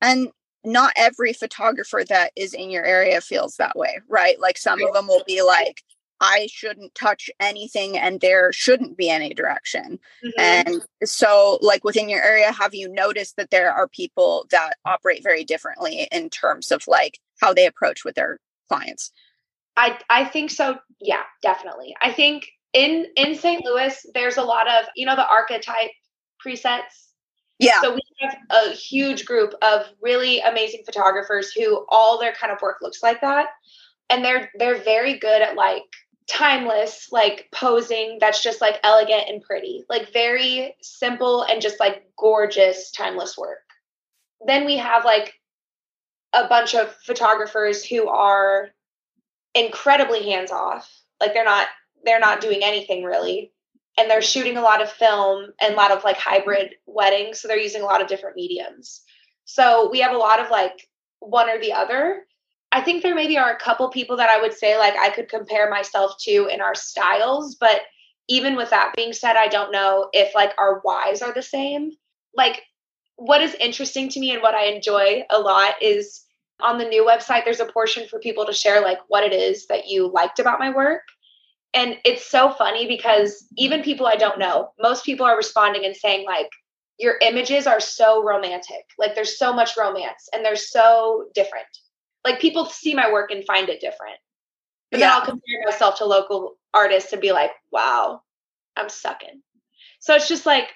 [0.00, 0.28] And
[0.64, 4.38] not every photographer that is in your area feels that way, right?
[4.40, 5.82] Like some of them will be like,
[6.20, 10.00] I shouldn't touch anything and there shouldn't be any direction.
[10.24, 10.40] Mm-hmm.
[10.40, 15.22] And so, like within your area, have you noticed that there are people that operate
[15.22, 18.38] very differently in terms of like how they approach with their
[18.68, 19.12] clients?
[19.76, 20.78] I I think so.
[21.00, 21.94] Yeah, definitely.
[22.02, 23.64] I think in in St.
[23.64, 25.92] Louis, there's a lot of you know the archetype
[26.44, 27.07] presets.
[27.58, 27.80] Yeah.
[27.80, 32.60] So we have a huge group of really amazing photographers who all their kind of
[32.62, 33.48] work looks like that,
[34.10, 35.84] and they're they're very good at like
[36.30, 42.04] timeless like posing that's just like elegant and pretty like very simple and just like
[42.18, 43.60] gorgeous timeless work
[44.46, 45.32] then we have like
[46.32, 48.70] a bunch of photographers who are
[49.54, 50.90] incredibly hands off.
[51.20, 51.68] Like they're not
[52.04, 53.52] they're not doing anything really.
[53.98, 57.40] And they're shooting a lot of film and a lot of like hybrid weddings.
[57.40, 59.02] So they're using a lot of different mediums.
[59.44, 60.88] So we have a lot of like
[61.20, 62.24] one or the other.
[62.70, 65.28] I think there maybe are a couple people that I would say like I could
[65.28, 67.80] compare myself to in our styles, but
[68.28, 71.92] even with that being said, I don't know if like our whys are the same.
[72.36, 72.62] Like
[73.16, 76.24] what is interesting to me and what I enjoy a lot is
[76.60, 79.66] on the new website there's a portion for people to share like what it is
[79.66, 81.02] that you liked about my work
[81.74, 85.96] and it's so funny because even people i don't know most people are responding and
[85.96, 86.48] saying like
[86.98, 88.84] your images are so romantic.
[88.98, 91.66] Like there's so much romance and they're so different.
[92.24, 94.16] Like people see my work and find it different.
[94.90, 95.06] But yeah.
[95.06, 98.22] then i'll compare myself to local artists and be like wow
[98.76, 99.42] i'm sucking.
[100.00, 100.68] So it's just like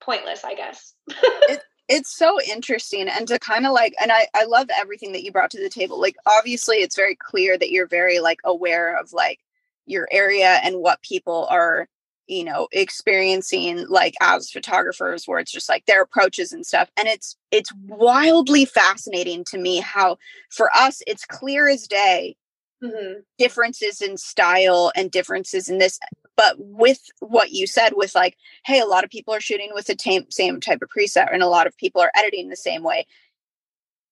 [0.00, 0.94] pointless i guess.
[1.46, 5.22] It, it's so interesting and to kind of like and I I love everything that
[5.22, 6.00] you brought to the table.
[6.00, 9.40] Like obviously it's very clear that you're very like aware of like
[9.86, 11.88] your area and what people are
[12.26, 17.08] you know experiencing like as photographers where it's just like their approaches and stuff and
[17.08, 20.16] it's it's wildly fascinating to me how
[20.50, 22.34] for us it's clear as day
[22.82, 23.20] mm-hmm.
[23.38, 25.98] differences in style and differences in this
[26.36, 29.86] but with what you said with like hey a lot of people are shooting with
[29.86, 32.82] the same same type of preset and a lot of people are editing the same
[32.82, 33.06] way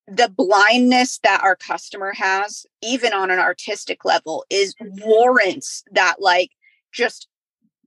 [0.08, 6.50] the blindness that our customer has even on an artistic level is warrants that like
[6.90, 7.28] just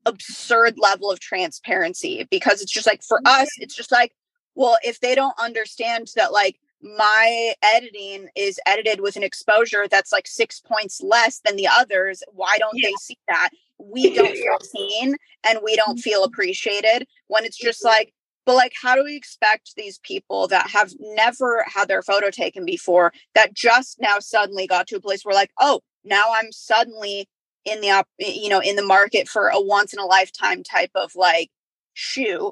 [0.06, 4.14] absurd level of transparency because it's just like for us it's just like
[4.54, 10.12] well if they don't understand that like my editing is edited with an exposure that's
[10.12, 12.90] like six points less than the others why don't yeah.
[12.90, 15.16] they see that we don't feel seen
[15.48, 16.32] and we don't feel mm-hmm.
[16.32, 18.14] appreciated when it's just like
[18.46, 22.66] but like how do we expect these people that have never had their photo taken
[22.66, 27.28] before that just now suddenly got to a place where like oh now i'm suddenly
[27.66, 30.92] in the op- you know in the market for a once in a lifetime type
[30.96, 31.50] of like
[31.94, 32.52] shoe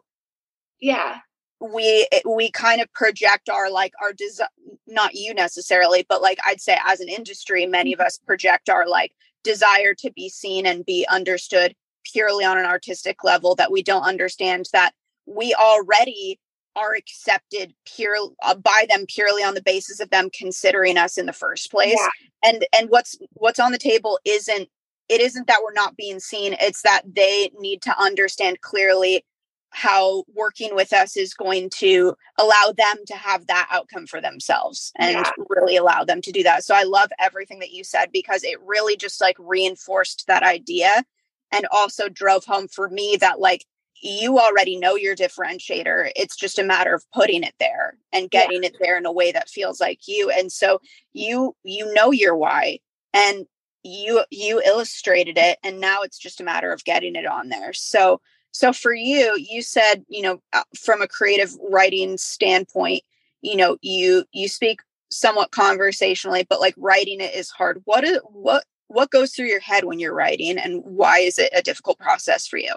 [0.82, 1.20] yeah.
[1.60, 4.48] we eh, we kind of project our like our design
[4.88, 8.08] not you necessarily but like i'd say as an industry many of mm-hmm.
[8.08, 9.14] us project our like
[9.44, 14.04] desire to be seen and be understood purely on an artistic level that we don't
[14.04, 14.94] understand that
[15.26, 16.40] we already
[16.76, 21.26] are accepted pure uh, by them purely on the basis of them considering us in
[21.26, 22.50] the first place yeah.
[22.50, 24.70] and and what's what's on the table isn't
[25.10, 29.24] it isn't that we're not being seen it's that they need to understand clearly
[29.70, 34.92] how working with us is going to allow them to have that outcome for themselves
[35.00, 35.32] and yeah.
[35.50, 38.60] really allow them to do that so i love everything that you said because it
[38.66, 41.04] really just like reinforced that idea
[41.52, 43.66] and also drove home for me that like
[44.06, 48.64] you already know your differentiator it's just a matter of putting it there and getting
[48.64, 48.70] yeah.
[48.70, 50.80] it there in a way that feels like you and so
[51.14, 52.78] you you know your why
[53.14, 53.46] and
[53.84, 57.74] you you illustrated it and now it's just a matter of getting it on there.
[57.74, 63.04] So so for you you said you know uh, from a creative writing standpoint
[63.42, 64.80] you know you you speak
[65.12, 67.82] somewhat conversationally but like writing it is hard.
[67.86, 71.52] What is what what goes through your head when you're writing and why is it
[71.54, 72.74] a difficult process for you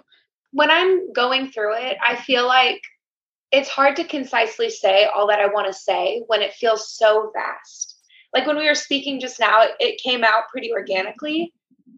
[0.52, 2.80] when i'm going through it i feel like
[3.52, 7.30] it's hard to concisely say all that i want to say when it feels so
[7.34, 7.96] vast
[8.36, 11.54] like when we were speaking just now, it, it came out pretty organically.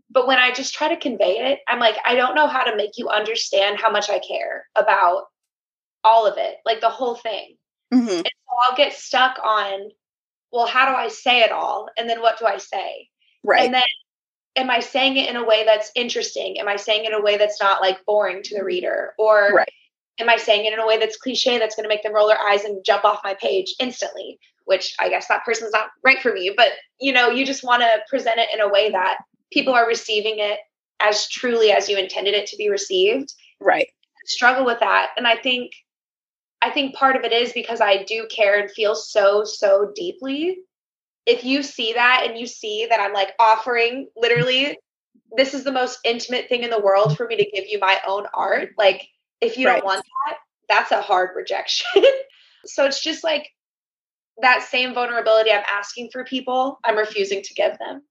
[0.09, 2.77] But when I just try to convey it, I'm like, I don't know how to
[2.77, 5.25] make you understand how much I care about
[6.05, 7.57] all of it, like the whole thing.
[7.93, 8.09] Mm-hmm.
[8.09, 9.91] And so I'll get stuck on,
[10.53, 11.89] well, how do I say it all?
[11.99, 13.09] And then what do I say?
[13.45, 13.65] Right.
[13.65, 13.83] And then
[14.59, 16.59] am I saying it in a way that's interesting?
[16.59, 19.15] Am I saying it in a way that's not like boring to the reader?
[19.19, 19.69] Or right.
[20.19, 22.29] am I saying it in a way that's cliche that's going to make them roll
[22.29, 24.39] their eyes and jump off my page instantly?
[24.69, 26.53] which I guess that person's not right for me.
[26.55, 26.69] But
[27.01, 29.17] you know, you just want to present it in a way that
[29.51, 30.61] people are receiving it
[31.01, 33.33] as truly as you intended it to be received.
[33.61, 33.89] Right.
[34.27, 35.13] Struggle with that.
[35.17, 35.73] And I think
[36.61, 40.59] I think part of it is because I do care and feel so, so deeply.
[41.29, 44.79] If you see that and you see that I'm like offering literally,
[45.37, 48.01] this is the most intimate thing in the world for me to give you my
[48.07, 48.71] own art.
[48.79, 49.07] Like,
[49.41, 49.77] if you right.
[49.77, 52.03] don't want that, that's a hard rejection.
[52.65, 53.49] so it's just like
[54.41, 58.03] that same vulnerability I'm asking for people, I'm refusing to give them.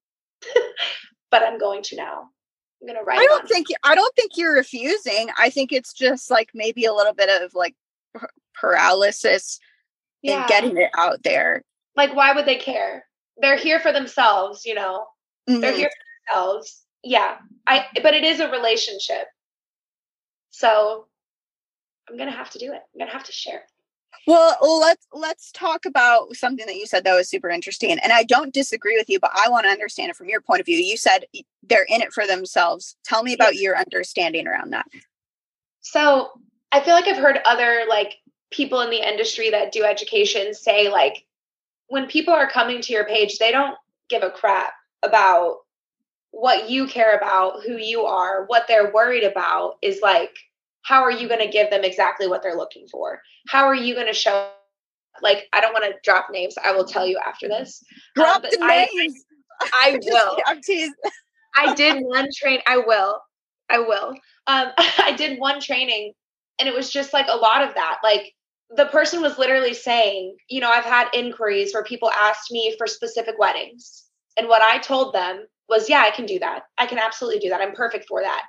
[1.32, 2.30] but I'm going to now.
[2.82, 3.18] I'm gonna write.
[3.18, 5.30] I don't think I don't think you're refusing.
[5.38, 7.74] I think it's just like maybe a little bit of like
[8.54, 9.60] paralysis
[10.22, 10.42] yeah.
[10.42, 11.64] in getting it out there.
[11.96, 13.07] Like, why would they care?
[13.40, 15.06] They're here for themselves, you know.
[15.50, 15.62] Mm-hmm.
[15.62, 16.84] They're here for themselves.
[17.04, 17.86] Yeah, I.
[18.02, 19.28] But it is a relationship,
[20.50, 21.08] so
[22.10, 22.82] I'm gonna have to do it.
[22.94, 23.64] I'm gonna have to share.
[24.26, 27.92] Well, let's let's talk about something that you said that was super interesting.
[27.92, 30.60] And I don't disagree with you, but I want to understand it from your point
[30.60, 30.78] of view.
[30.78, 31.26] You said
[31.64, 32.98] they're in it for themselves.
[33.06, 34.86] Tell me about your understanding around that.
[35.80, 36.32] So,
[36.74, 38.16] I feel like I've heard other like
[38.52, 41.26] people in the industry that do education say like
[41.88, 43.76] when people are coming to your page, they don't
[44.10, 44.74] give a crap
[45.04, 45.58] about
[46.32, 50.38] what you care about, who you are, what they're worried about is like
[50.88, 53.22] how are you going to give them exactly what they're looking for?
[53.50, 54.52] How are you going to show?
[55.22, 56.56] Like, I don't want to drop names.
[56.64, 57.84] I will tell you after this.
[58.18, 59.26] Um, drop um, the I, names.
[59.62, 60.38] I, will.
[60.46, 60.94] I'm teasing.
[61.58, 62.60] I did one train.
[62.66, 63.20] I will.
[63.70, 64.12] I will.
[64.48, 66.14] Um, I did one training,
[66.58, 67.98] and it was just like a lot of that.
[68.02, 68.34] Like
[68.76, 72.88] the person was literally saying, you know, I've had inquiries where people asked me for
[72.88, 74.06] specific weddings,
[74.38, 76.64] and what I told them was, yeah, I can do that.
[76.78, 77.62] I can absolutely do that.
[77.62, 78.44] I'm perfect for that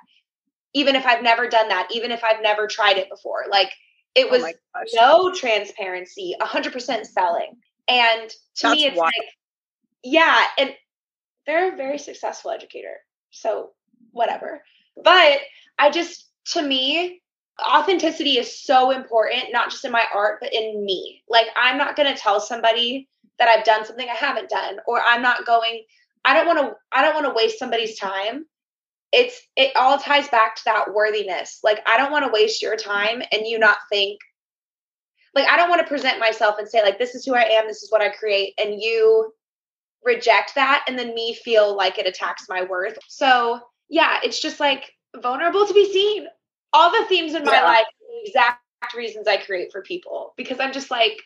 [0.73, 3.45] even if I've never done that, even if I've never tried it before.
[3.49, 3.71] Like
[4.15, 7.53] It oh was oh no transparency, 100% selling.
[7.87, 9.11] And to That's me, it's wild.
[9.17, 9.29] like,
[10.03, 10.45] yeah.
[10.57, 10.75] And
[11.45, 12.97] they're a very successful educator.
[13.31, 13.71] So,
[14.11, 14.63] whatever.
[15.03, 15.39] But
[15.77, 17.21] I just, to me,
[17.67, 21.23] authenticity is so important, not just in my art, but in me.
[21.27, 23.07] Like, I'm not going to tell somebody
[23.37, 25.83] that I've done something I haven't done, or I'm not going,
[26.25, 28.45] I don't want to, I don't want to waste somebody's time.
[29.11, 31.61] It's, it all ties back to that worthiness.
[31.63, 34.19] Like, I don't want to waste your time and you not think,
[35.33, 37.67] like, I don't want to present myself and say, like, this is who I am,
[37.67, 39.33] this is what I create, and you
[40.03, 42.97] reject that and then me feel like it attacks my worth.
[43.07, 46.27] So, yeah, it's just like vulnerable to be seen.
[46.73, 47.63] All the themes in my yeah.
[47.63, 48.61] life, the exact
[48.95, 51.21] reasons I create for people because I'm just like,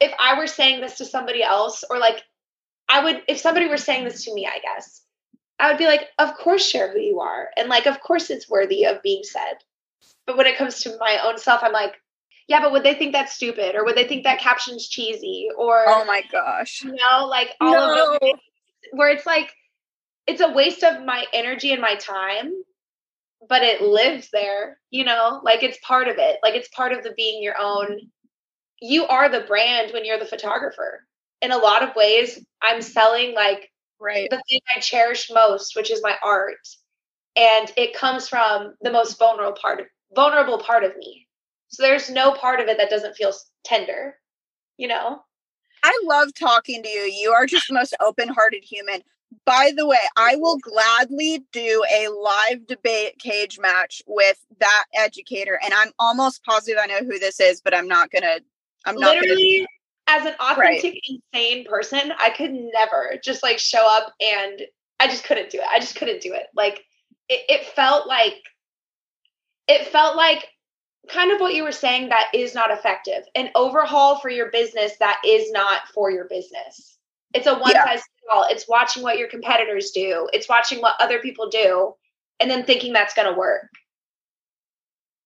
[0.00, 2.22] if I were saying this to somebody else, or like,
[2.88, 5.02] I would, if somebody were saying this to me, I guess,
[5.60, 7.50] I would be like, of course, share who you are.
[7.56, 9.58] And like, of course, it's worthy of being said.
[10.26, 11.94] But when it comes to my own self, I'm like,
[12.48, 15.84] yeah, but would they think that's stupid or would they think that caption's cheesy or
[15.86, 18.18] oh my gosh, you know, like all no.
[18.20, 18.40] of
[18.92, 19.52] where it's like
[20.26, 22.52] it's a waste of my energy and my time,
[23.48, 26.38] but it lives there, you know, like it's part of it.
[26.42, 27.98] Like it's part of the being your own.
[28.80, 31.06] You are the brand when you're the photographer.
[31.40, 33.70] In a lot of ways, I'm selling like
[34.00, 36.56] right the thing I cherish most, which is my art.
[37.34, 41.26] And it comes from the most vulnerable part of vulnerable part of me
[41.72, 43.32] so there's no part of it that doesn't feel
[43.64, 44.16] tender,
[44.76, 45.22] you know?
[45.82, 47.00] I love talking to you.
[47.00, 49.02] You are just the most open hearted human.
[49.44, 55.58] By the way, I will gladly do a live debate cage match with that educator.
[55.64, 58.42] And I'm almost positive I know who this is, but I'm not going to.
[58.84, 59.66] I'm not literally
[60.08, 60.20] gonna...
[60.20, 61.20] as an authentic, right.
[61.34, 64.62] insane person, I could never just like show up and
[64.98, 65.66] I just couldn't do it.
[65.70, 66.46] I just couldn't do it.
[66.54, 66.84] Like
[67.28, 68.36] it, it felt like
[69.68, 70.48] it felt like
[71.08, 73.24] kind of what you were saying that is not effective.
[73.34, 76.98] An overhaul for your business that is not for your business.
[77.34, 77.84] It's a one yeah.
[77.84, 78.46] size fits all.
[78.48, 80.28] It's watching what your competitors do.
[80.32, 81.94] It's watching what other people do
[82.40, 83.68] and then thinking that's going to work.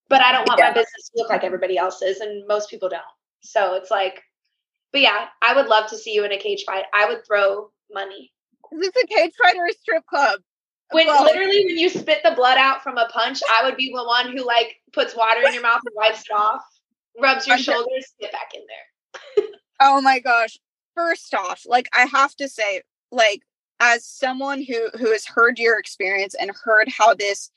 [0.09, 0.67] But I don't want yeah.
[0.67, 3.03] my business to look like everybody else's and most people don't.
[3.41, 4.23] So it's like
[4.91, 6.85] but yeah, I would love to see you in a cage fight.
[6.93, 8.31] I would throw money.
[8.71, 10.39] Is this a cage fight or a strip club?
[10.91, 13.91] when well, literally when you spit the blood out from a punch, I would be
[13.93, 16.61] the one who like puts water in your mouth and wipes it off,
[17.21, 19.45] rubs your shoulders, get back in there.
[19.81, 20.57] oh my gosh.
[20.97, 22.81] First off, like I have to say,
[23.11, 23.41] like
[23.79, 27.51] as someone who who has heard your experience and heard how this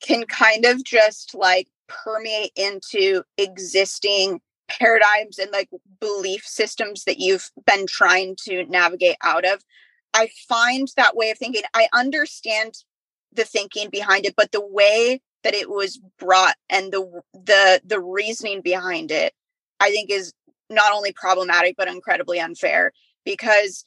[0.00, 5.68] can kind of just like permeate into existing paradigms and like
[6.00, 9.64] belief systems that you've been trying to navigate out of
[10.14, 12.74] I find that way of thinking, I understand
[13.32, 18.00] the thinking behind it, but the way that it was brought and the the the
[18.00, 19.32] reasoning behind it,
[19.78, 20.32] I think is
[20.70, 22.92] not only problematic but incredibly unfair
[23.24, 23.84] because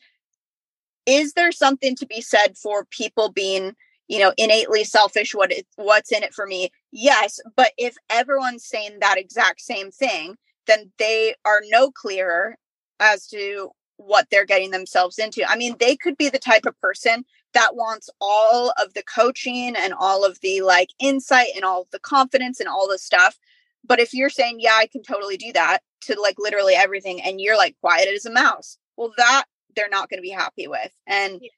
[1.05, 3.73] is there something to be said for people being
[4.07, 8.65] you know innately selfish what it, what's in it for me yes but if everyone's
[8.65, 10.35] saying that exact same thing
[10.67, 12.57] then they are no clearer
[12.99, 15.43] as to what they're getting themselves into.
[15.47, 19.75] I mean, they could be the type of person that wants all of the coaching
[19.75, 23.37] and all of the like insight and all the confidence and all the stuff.
[23.85, 27.39] But if you're saying, yeah, I can totally do that to like literally everything, and
[27.41, 30.91] you're like quiet as a mouse, well, that they're not going to be happy with.
[31.07, 31.49] And yeah.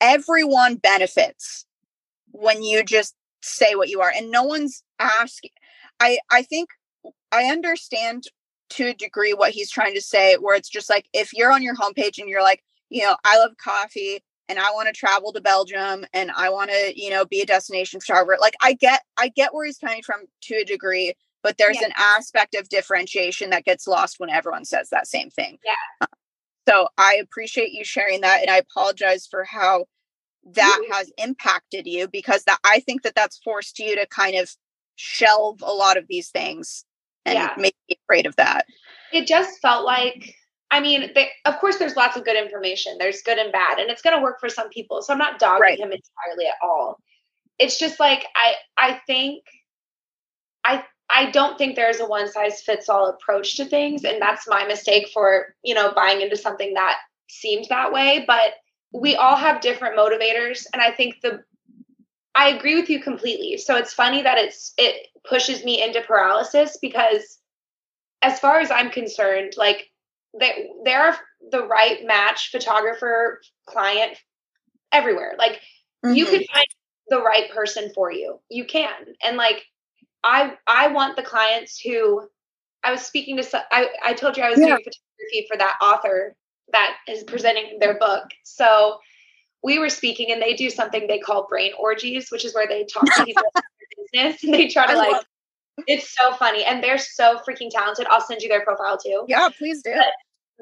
[0.00, 1.66] everyone benefits
[2.32, 5.50] when you just say what you are, and no one's asking.
[6.00, 6.70] I I think
[7.32, 8.24] I understand
[8.70, 11.62] to a degree what he's trying to say where it's just like if you're on
[11.62, 14.18] your homepage and you're like you know i love coffee
[14.48, 17.46] and i want to travel to belgium and i want to you know be a
[17.46, 21.56] destination photographer like i get i get where he's coming from to a degree but
[21.58, 21.86] there's yeah.
[21.86, 26.06] an aspect of differentiation that gets lost when everyone says that same thing yeah
[26.68, 29.84] so i appreciate you sharing that and i apologize for how
[30.44, 30.92] that mm-hmm.
[30.92, 34.50] has impacted you because that i think that that's forced you to kind of
[34.96, 36.84] shelve a lot of these things
[37.24, 37.54] and yeah.
[37.56, 38.66] make me afraid of that.
[39.12, 40.34] It just felt like
[40.70, 42.96] I mean, they, of course, there's lots of good information.
[42.98, 45.00] There's good and bad, and it's going to work for some people.
[45.00, 45.78] So I'm not dogging right.
[45.78, 46.98] him entirely at all.
[47.58, 49.44] It's just like I, I think,
[50.66, 54.48] I, I don't think there's a one size fits all approach to things, and that's
[54.48, 56.98] my mistake for you know buying into something that
[57.28, 58.24] seemed that way.
[58.26, 58.54] But
[58.92, 61.42] we all have different motivators, and I think the
[62.34, 63.56] I agree with you completely.
[63.56, 67.38] So it's funny that it's it pushes me into paralysis because
[68.22, 69.90] as far as I'm concerned, like
[70.38, 71.18] they there are
[71.50, 74.18] the right match photographer client
[74.92, 75.34] everywhere.
[75.38, 75.60] Like
[76.04, 76.14] mm-hmm.
[76.14, 76.66] you can find
[77.08, 78.40] the right person for you.
[78.50, 78.92] You can.
[79.24, 79.64] And like
[80.24, 82.28] I I want the clients who
[82.84, 84.66] I was speaking to I, I told you I was yeah.
[84.66, 86.36] doing photography for that author
[86.72, 88.24] that is presenting their book.
[88.44, 88.98] So
[89.62, 92.84] we were speaking and they do something they call brain orgies, which is where they
[92.84, 95.24] talk to people about their business and they try to I like
[95.86, 96.64] it's so funny.
[96.64, 98.06] And they're so freaking talented.
[98.10, 99.24] I'll send you their profile too.
[99.28, 99.94] Yeah, please do.
[99.94, 100.12] But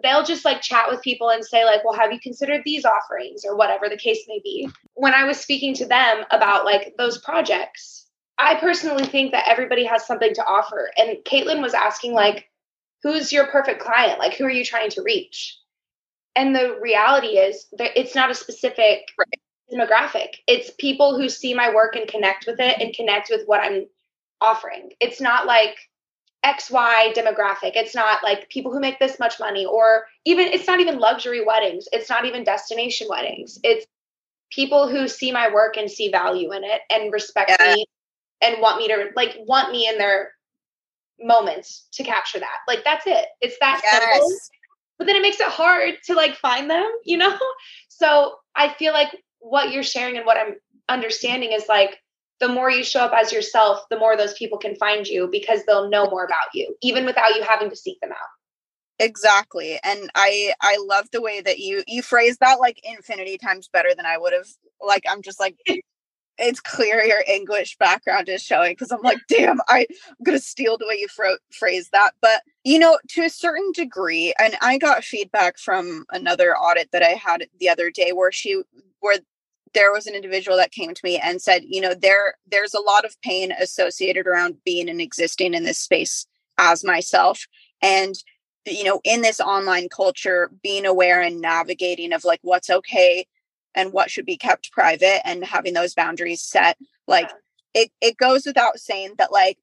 [0.03, 3.45] they'll just like chat with people and say, like, well, have you considered these offerings
[3.45, 4.69] or whatever the case may be?
[4.95, 8.06] When I was speaking to them about like those projects,
[8.39, 10.91] I personally think that everybody has something to offer.
[10.97, 12.51] And Caitlin was asking, like,
[13.03, 14.19] who's your perfect client?
[14.19, 15.59] Like, who are you trying to reach?
[16.35, 19.41] And the reality is that it's not a specific right.
[19.73, 20.37] demographic.
[20.47, 23.87] It's people who see my work and connect with it and connect with what I'm
[24.43, 24.91] offering.
[25.01, 25.79] It's not like
[26.45, 27.73] XY demographic.
[27.75, 31.43] It's not like people who make this much money, or even it's not even luxury
[31.45, 31.89] weddings.
[31.91, 33.59] It's not even destination weddings.
[33.65, 33.87] It's
[34.53, 37.75] people who see my work and see value in it and respect yeah.
[37.75, 37.87] me
[38.41, 40.31] and want me to like want me in their
[41.21, 42.59] moments to capture that.
[42.69, 43.27] Like that's it.
[43.41, 44.03] It's that yes.
[44.03, 44.37] simple.
[44.99, 47.37] But then it makes it hard to like find them, you know?
[47.89, 50.55] So I feel like what you're sharing and what I'm
[50.89, 51.99] understanding is like
[52.41, 55.65] the more you show up as yourself, the more those people can find you because
[55.65, 58.29] they'll know more about you, even without you having to seek them out.
[58.99, 59.79] Exactly.
[59.85, 63.91] And I I love the way that you you phrase that like infinity times better
[63.95, 64.47] than I would have.
[64.81, 65.57] Like I'm just like
[66.39, 70.77] it's clear your English background is showing because I'm like, damn, I, am gonna steal
[70.77, 72.13] the way you fro- phrase that.
[72.21, 77.03] But you know, to a certain degree, and I got feedback from another audit that
[77.03, 78.63] I had the other day where she
[79.01, 79.19] where
[79.75, 82.81] there was an individual that came to me and said, you know, there there's a
[82.81, 86.27] lot of pain associated around being and existing in this space
[86.59, 87.47] as myself.
[87.83, 88.15] And
[88.67, 93.27] you know, in this online culture, being aware and navigating of like what's okay
[93.77, 97.31] and what should be kept private and having those boundaries set, like
[97.75, 99.59] it it goes without saying that like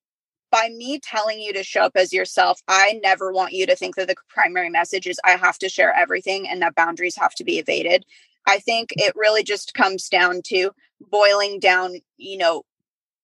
[0.51, 3.95] by me telling you to show up as yourself, I never want you to think
[3.95, 7.43] that the primary message is I have to share everything and that boundaries have to
[7.43, 8.05] be evaded.
[8.45, 10.69] I think it really just comes down to
[11.09, 12.63] boiling down, you know,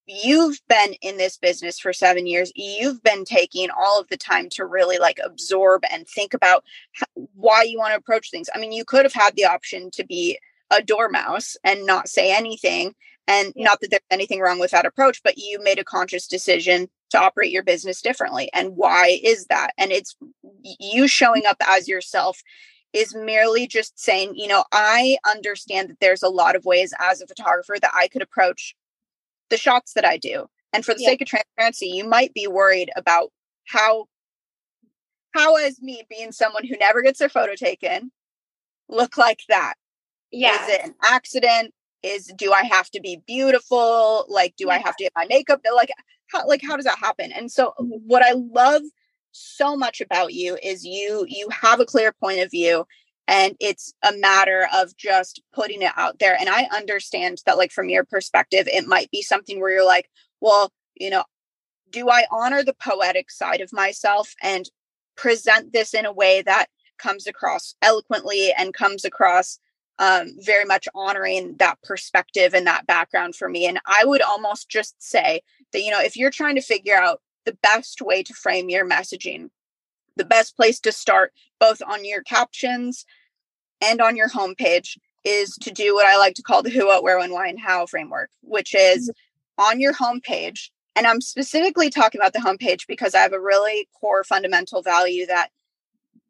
[0.07, 2.51] you've been in this business for seven years.
[2.55, 6.63] You've been taking all of the time to really like absorb and think about
[7.35, 8.49] why you want to approach things.
[8.55, 10.39] I mean, you could have had the option to be
[10.71, 12.93] a dormouse and not say anything.
[13.27, 16.89] And not that there's anything wrong with that approach, but you made a conscious decision
[17.11, 18.49] to operate your business differently.
[18.53, 19.71] And why is that?
[19.77, 20.15] And it's
[20.63, 22.41] you showing up as yourself
[22.91, 27.21] is merely just saying, you know, I understand that there's a lot of ways as
[27.21, 28.75] a photographer that I could approach
[29.49, 30.47] the shots that I do.
[30.73, 31.09] And for the yeah.
[31.09, 33.31] sake of transparency, you might be worried about
[33.67, 34.05] how
[35.31, 38.11] how is me being someone who never gets their photo taken
[38.87, 39.75] look like that?
[40.31, 40.61] Yeah.
[40.63, 41.73] Is it an accident?
[42.03, 44.25] Is do I have to be beautiful?
[44.29, 44.69] Like, do.
[44.69, 45.61] I have to get my makeup?
[45.75, 45.91] Like,
[46.27, 47.31] how like how does that happen?
[47.31, 47.89] And so mm-hmm.
[48.05, 48.83] what I love
[49.31, 52.85] so much about you is you you have a clear point of view
[53.27, 57.71] and it's a matter of just putting it out there and i understand that like
[57.71, 60.09] from your perspective it might be something where you're like
[60.41, 61.23] well you know
[61.91, 64.69] do i honor the poetic side of myself and
[65.15, 66.67] present this in a way that
[66.97, 69.59] comes across eloquently and comes across
[69.99, 74.69] um, very much honoring that perspective and that background for me and i would almost
[74.69, 75.41] just say
[75.71, 78.87] that you know if you're trying to figure out the best way to frame your
[78.87, 79.49] messaging.
[80.15, 83.05] The best place to start, both on your captions
[83.81, 87.01] and on your homepage, is to do what I like to call the who, what,
[87.03, 89.71] where, when, why, and how framework, which is mm-hmm.
[89.71, 90.69] on your homepage.
[90.95, 95.25] And I'm specifically talking about the homepage because I have a really core fundamental value
[95.25, 95.49] that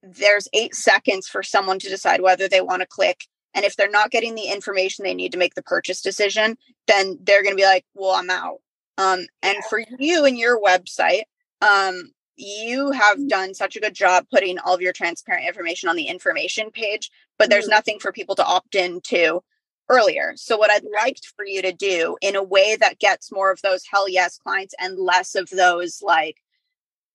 [0.01, 3.25] there's eight seconds for someone to decide whether they want to click.
[3.53, 7.17] And if they're not getting the information they need to make the purchase decision, then
[7.21, 8.59] they're going to be like, well, I'm out.
[8.97, 11.23] Um, and for you and your website,
[11.61, 13.27] um, you have mm.
[13.27, 17.11] done such a good job putting all of your transparent information on the information page,
[17.37, 17.71] but there's mm-hmm.
[17.71, 19.41] nothing for people to opt into
[19.89, 20.33] earlier.
[20.35, 23.61] So, what I'd liked for you to do in a way that gets more of
[23.61, 26.37] those hell yes clients and less of those like,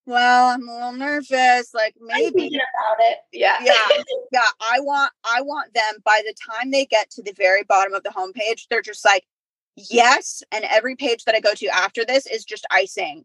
[0.06, 3.18] well, I'm a little nervous, like maybe about it.
[3.32, 3.58] Yeah.
[3.62, 4.02] Yeah.
[4.32, 4.40] yeah.
[4.60, 8.02] I want I want them by the time they get to the very bottom of
[8.02, 9.24] the homepage, they're just like,
[9.76, 13.24] yes and every page that i go to after this is just icing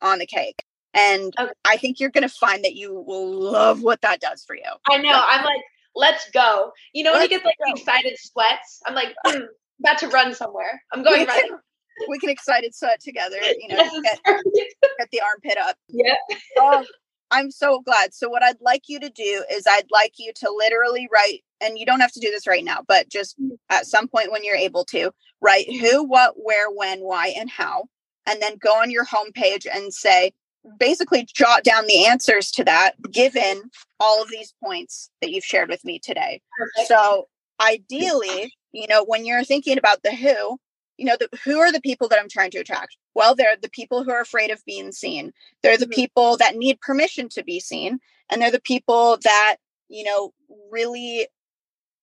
[0.00, 1.52] on the cake and okay.
[1.64, 4.62] i think you're going to find that you will love what that does for you
[4.88, 5.60] i know i'm like
[5.94, 7.72] let's go you know when you get like go.
[7.72, 9.46] excited sweats i'm like mm,
[9.80, 11.58] about to run somewhere i'm going we can,
[12.08, 16.14] we can excited sweat together you know get, get, the armpit up yeah
[16.58, 16.84] oh,
[17.30, 20.50] i'm so glad so what i'd like you to do is i'd like you to
[20.50, 23.50] literally write and you don't have to do this right now, but just mm.
[23.70, 27.84] at some point when you're able to, write who, what, where, when, why, and how.
[28.26, 30.32] And then go on your homepage and say,
[30.78, 33.62] basically jot down the answers to that given
[34.00, 36.40] all of these points that you've shared with me today.
[36.58, 36.88] Perfect.
[36.88, 37.28] So,
[37.60, 40.58] ideally, you know, when you're thinking about the who,
[40.98, 42.96] you know, the, who are the people that I'm trying to attract?
[43.14, 45.32] Well, they're the people who are afraid of being seen.
[45.62, 45.92] They're the mm-hmm.
[45.92, 47.98] people that need permission to be seen.
[48.30, 49.56] And they're the people that,
[49.88, 50.32] you know,
[50.70, 51.28] really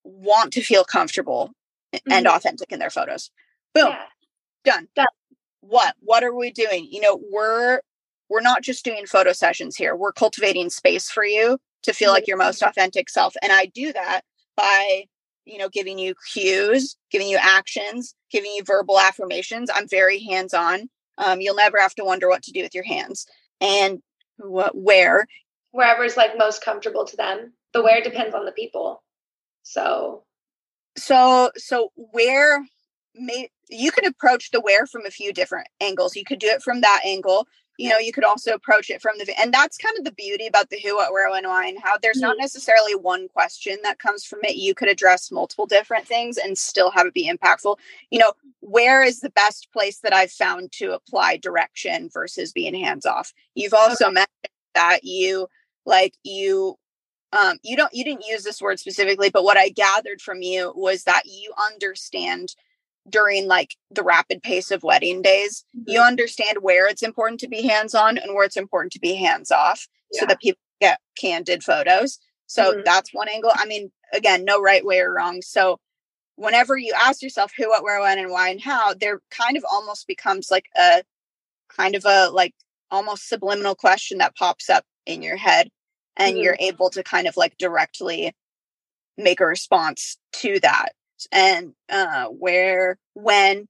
[0.04, 1.52] want to feel comfortable
[1.94, 2.12] mm-hmm.
[2.12, 3.32] and authentic in their photos.
[3.74, 3.90] Boom.
[3.90, 4.06] Yeah.
[4.64, 4.88] Done.
[4.96, 5.08] Done.
[5.62, 5.96] What?
[6.00, 6.88] What are we doing?
[6.90, 7.82] You know, we're
[8.30, 9.96] we're not just doing photo sessions here.
[9.96, 12.70] We're cultivating space for you to feel like your most mm-hmm.
[12.70, 13.36] authentic self.
[13.42, 14.22] And I do that
[14.56, 15.06] by
[15.46, 20.54] you know giving you cues giving you actions giving you verbal affirmations i'm very hands
[20.54, 23.28] on um, you'll never have to wonder what to do with your hands.
[23.62, 24.02] And
[24.38, 25.28] what where?
[25.72, 27.54] Wherever's like most comfortable to them.
[27.74, 29.04] The where depends on the people.
[29.64, 30.24] So
[30.98, 32.66] so so where
[33.16, 36.16] may you can approach the where from a few different angles.
[36.16, 37.48] You could do it from that angle
[37.78, 40.48] you know you could also approach it from the and that's kind of the beauty
[40.48, 42.42] about the who what where when why and how there's not mm-hmm.
[42.42, 46.92] necessarily one question that comes from it you could address multiple different things and still
[46.92, 47.78] have it be impactful
[48.12, 52.76] you know where is the best place that i've found to apply direction versus being
[52.76, 54.14] hands off you've also okay.
[54.14, 55.48] mentioned that you
[55.86, 56.76] like you
[57.32, 60.72] um you don't you didn't use this word specifically but what i gathered from you
[60.76, 62.56] was that you understand
[63.10, 65.92] during like the rapid pace of wedding days mm-hmm.
[65.92, 69.16] you understand where it's important to be hands on and where it's important to be
[69.16, 70.22] hands off yeah.
[70.22, 72.82] so that people get candid photos so mm-hmm.
[72.86, 75.78] that's one angle i mean again no right way or wrong so
[76.36, 79.66] whenever you ask yourself who what where when and why and how there kind of
[79.70, 81.04] almost becomes like a
[81.70, 82.54] kind of a like
[82.92, 85.70] almost subliminal question that pops up in your head
[86.16, 86.44] and mm-hmm.
[86.44, 88.34] you're able to kind of like directly
[89.18, 90.94] make a response to that
[91.32, 93.68] and uh, where, when,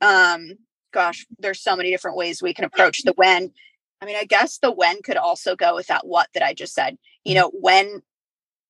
[0.00, 0.54] um,
[0.92, 3.52] gosh, there's so many different ways we can approach the when.
[4.00, 6.74] I mean, I guess the when could also go with that what that I just
[6.74, 6.98] said.
[7.24, 7.40] You mm-hmm.
[7.40, 8.02] know, when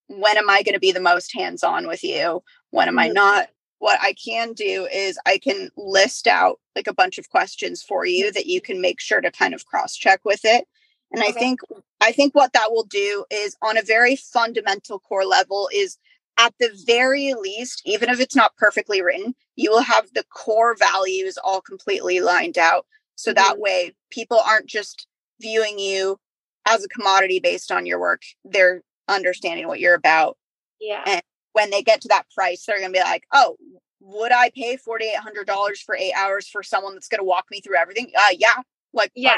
[0.08, 2.42] when am I going to be the most hands on with you?
[2.70, 3.14] When am I mm-hmm.
[3.14, 3.48] not?
[3.78, 8.06] What I can do is I can list out like a bunch of questions for
[8.06, 10.66] you that you can make sure to kind of cross check with it.
[11.12, 11.30] And okay.
[11.30, 11.60] I think
[12.00, 15.98] I think what that will do is on a very fundamental core level is
[16.38, 20.76] at the very least, even if it's not perfectly written, you will have the core
[20.76, 22.86] values all completely lined out.
[23.16, 23.36] So mm-hmm.
[23.36, 25.06] that way, people aren't just
[25.40, 26.18] viewing you
[26.66, 28.22] as a commodity based on your work.
[28.44, 30.36] They're understanding what you're about.
[30.80, 31.02] Yeah.
[31.06, 31.22] And
[31.52, 33.56] when they get to that price, they're going to be like, oh,
[34.00, 37.76] would I pay $4,800 for eight hours for someone that's going to walk me through
[37.76, 38.10] everything?
[38.16, 38.54] Uh, yeah,
[38.92, 39.36] like yeah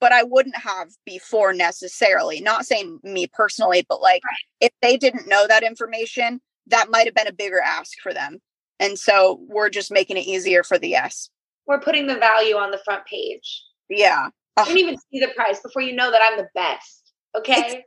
[0.00, 2.40] but I wouldn't have before necessarily.
[2.40, 4.34] Not saying me personally, but like right.
[4.60, 8.38] if they didn't know that information, that might have been a bigger ask for them.
[8.80, 11.30] And so we're just making it easier for the yes.
[11.66, 13.62] We're putting the value on the front page.
[13.88, 14.28] Yeah.
[14.58, 17.12] You can even see the price before you know that I'm the best.
[17.36, 17.58] Okay.
[17.58, 17.82] Exactly.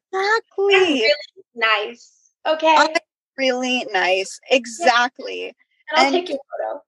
[0.57, 1.11] really
[1.55, 2.31] nice.
[2.45, 2.75] Okay.
[2.77, 2.95] I'm
[3.37, 4.39] really nice.
[4.49, 5.45] Exactly.
[5.45, 6.81] And I'll and take your photo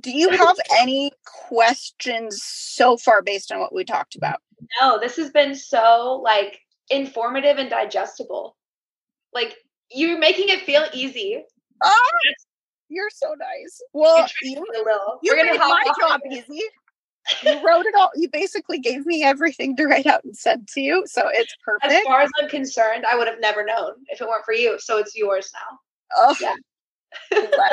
[0.00, 4.40] do you have any questions so far based on what we talked about?
[4.80, 8.56] No, this has been so like informative and digestible.
[9.34, 9.56] Like
[9.90, 11.42] you're making it feel easy.
[11.82, 12.10] Oh,
[12.88, 13.82] you're so nice.
[13.92, 14.64] Well, you,
[15.22, 16.62] you made my job easy.
[17.42, 18.10] You wrote it all.
[18.14, 21.92] You basically gave me everything to write out and send to you, so it's perfect.
[21.92, 24.78] As far as I'm concerned, I would have never known if it weren't for you.
[24.80, 25.78] So it's yours now.
[26.16, 27.68] Oh, yeah.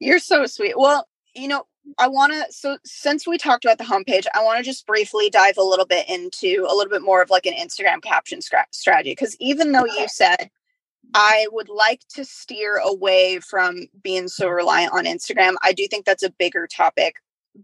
[0.00, 0.78] you're so sweet.
[0.78, 1.06] Well,
[1.36, 1.64] you know,
[1.98, 2.52] I want to.
[2.52, 5.86] So, since we talked about the homepage, I want to just briefly dive a little
[5.86, 9.12] bit into a little bit more of like an Instagram caption strategy.
[9.12, 10.50] Because even though you said
[11.14, 16.04] I would like to steer away from being so reliant on Instagram, I do think
[16.04, 17.16] that's a bigger topic.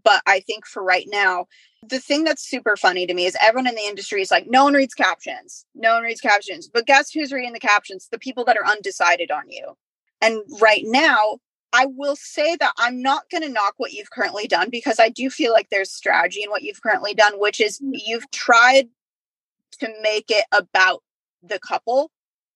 [0.03, 1.45] But I think for right now,
[1.87, 4.63] the thing that's super funny to me is everyone in the industry is like, no
[4.63, 5.65] one reads captions.
[5.75, 6.67] No one reads captions.
[6.67, 8.07] But guess who's reading the captions?
[8.09, 9.75] The people that are undecided on you.
[10.21, 11.39] And right now,
[11.73, 15.09] I will say that I'm not going to knock what you've currently done because I
[15.09, 17.93] do feel like there's strategy in what you've currently done, which is mm.
[18.05, 18.89] you've tried
[19.79, 21.01] to make it about
[21.41, 22.11] the couple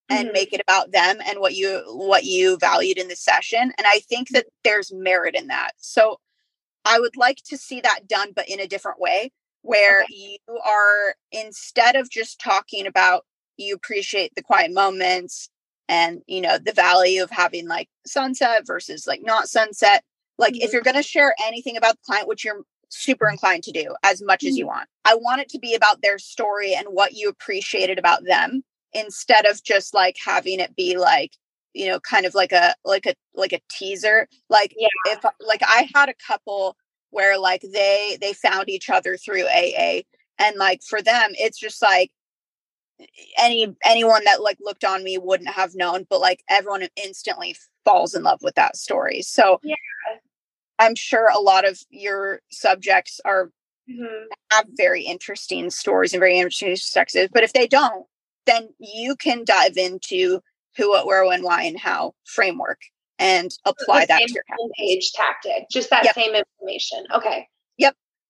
[0.08, 0.32] and mm-hmm.
[0.32, 4.00] make it about them and what you what you valued in the session and i
[4.08, 6.18] think that there's merit in that so
[6.84, 9.30] i would like to see that done but in a different way
[9.62, 10.14] where okay.
[10.14, 13.24] you are instead of just talking about
[13.56, 15.50] you appreciate the quiet moments
[15.88, 20.02] and you know the value of having like sunset versus like not sunset
[20.38, 20.62] like mm-hmm.
[20.62, 23.94] if you're going to share anything about the client which you're super inclined to do
[24.02, 24.48] as much mm-hmm.
[24.48, 24.76] as you mm-hmm.
[24.76, 28.62] want i want it to be about their story and what you appreciated about them
[28.92, 31.32] instead of just like having it be like
[31.74, 34.88] you know kind of like a like a like a teaser like yeah.
[35.06, 36.76] if like i had a couple
[37.10, 40.00] where like they they found each other through aa
[40.38, 42.10] and like for them it's just like
[43.38, 48.14] any anyone that like looked on me wouldn't have known but like everyone instantly falls
[48.14, 49.74] in love with that story so yeah
[50.78, 53.50] i'm sure a lot of your subjects are
[53.90, 54.24] Mhm.
[54.50, 58.06] have very interesting stories and very interesting perspectives but if they don't
[58.46, 60.40] then you can dive into
[60.76, 62.80] who what where when why and how framework
[63.18, 64.44] and apply that to your
[64.78, 66.14] page tactic, just that Yep.
[66.14, 67.04] same information.
[67.12, 67.48] Okay.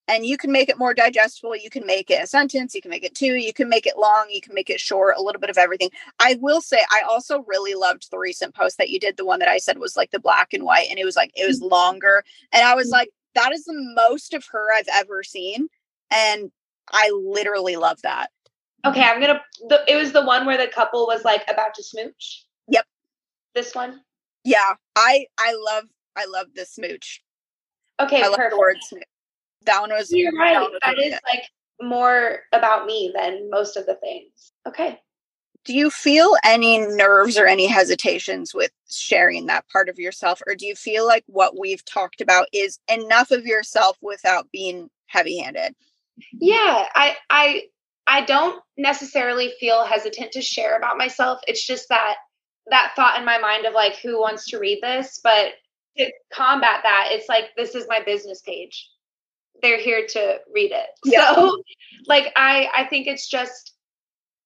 [0.08, 2.90] And you can make it more digestible you can make it a sentence you can
[2.90, 5.40] make it two you can make it long you can make it short a little
[5.40, 8.98] bit of everything i will say i also really loved the recent post that you
[8.98, 11.16] did the one that i said was like the black and white and it was
[11.16, 12.94] like it was longer and i was mm-hmm.
[12.94, 15.68] like that is the most of her i've ever seen
[16.10, 16.50] and
[16.92, 18.30] i literally love that
[18.86, 19.42] Okay, I'm gonna.
[19.68, 22.44] The, it was the one where the couple was like about to smooch.
[22.68, 22.86] Yep.
[23.52, 24.02] This one.
[24.44, 25.84] yeah i i love
[26.16, 27.22] i love the smooch
[28.00, 29.02] Okay, i love the word smooch
[29.68, 30.58] that was You're right.
[30.60, 31.44] was That really like
[31.82, 34.52] more about me than most of the things.
[34.68, 35.00] Okay.
[35.64, 40.54] do you feel any nerves or any hesitations with sharing that part of yourself or
[40.56, 45.74] do you feel like what we've talked about is enough of yourself without being heavy-handed
[46.40, 47.62] Yeah, I I
[48.06, 51.40] I don't necessarily feel hesitant to share about myself.
[51.46, 52.16] It's just that
[52.68, 55.52] that thought in my mind of like who wants to read this, but
[55.98, 58.88] to combat that, it's like this is my business page.
[59.62, 60.86] They're here to read it.
[61.04, 61.34] Yeah.
[61.34, 61.62] So
[62.06, 63.74] like I I think it's just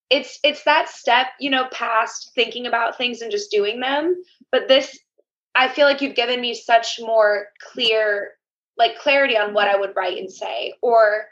[0.09, 4.21] it's it's that step, you know, past thinking about things and just doing them.
[4.51, 4.97] But this
[5.55, 8.31] I feel like you've given me such more clear
[8.77, 11.25] like clarity on what I would write and say or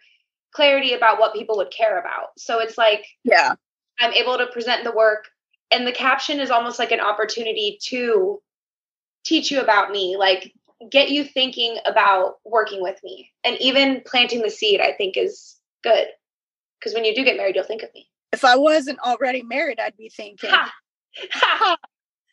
[0.54, 2.30] clarity about what people would care about.
[2.38, 3.56] So it's like yeah
[4.00, 5.26] I'm able to present the work
[5.72, 8.42] and the caption is almost like an opportunity to
[9.24, 10.54] teach you about me, like
[10.90, 13.30] get you thinking about working with me.
[13.44, 16.08] And even planting the seed I think is good.
[16.80, 18.08] Because when you do get married, you'll think of me.
[18.34, 20.72] if i wasn't already married i'd be thinking Ha!
[21.34, 21.78] Ha!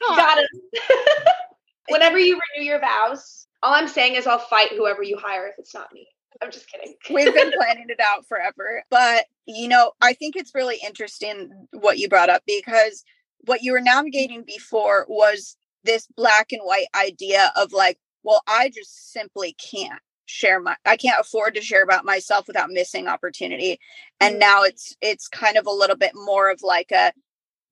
[0.00, 1.28] "Huh, Got it.
[1.88, 5.54] Whenever you renew your vows, all I'm saying is I'll fight whoever you hire if
[5.58, 6.06] it's not me.
[6.40, 6.94] I'm just kidding.
[7.12, 11.98] we've been planning it out forever but you know i think it's really interesting what
[11.98, 13.02] you brought up because
[13.46, 18.70] what you were navigating before was this black and white idea of like well i
[18.70, 23.78] just simply can't share my i can't afford to share about myself without missing opportunity
[24.20, 24.40] and Mhm.
[24.40, 27.12] now it's it's kind of a little bit more of like a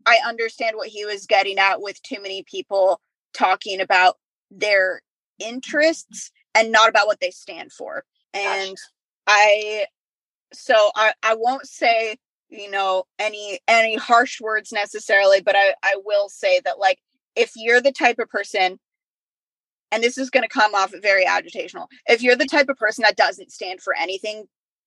[0.06, 3.00] i understand what he was getting at with too many people
[3.34, 4.16] talking about
[4.50, 5.02] their
[5.40, 8.76] interests and not about what they stand for and
[9.26, 9.86] i
[10.54, 12.16] so i i won't say
[12.50, 17.00] you know any any harsh words necessarily but i i will say that like
[17.36, 18.78] if you're the type of person
[19.92, 23.02] and this is going to come off very agitational if you're the type of person
[23.02, 24.44] that doesn't stand for anything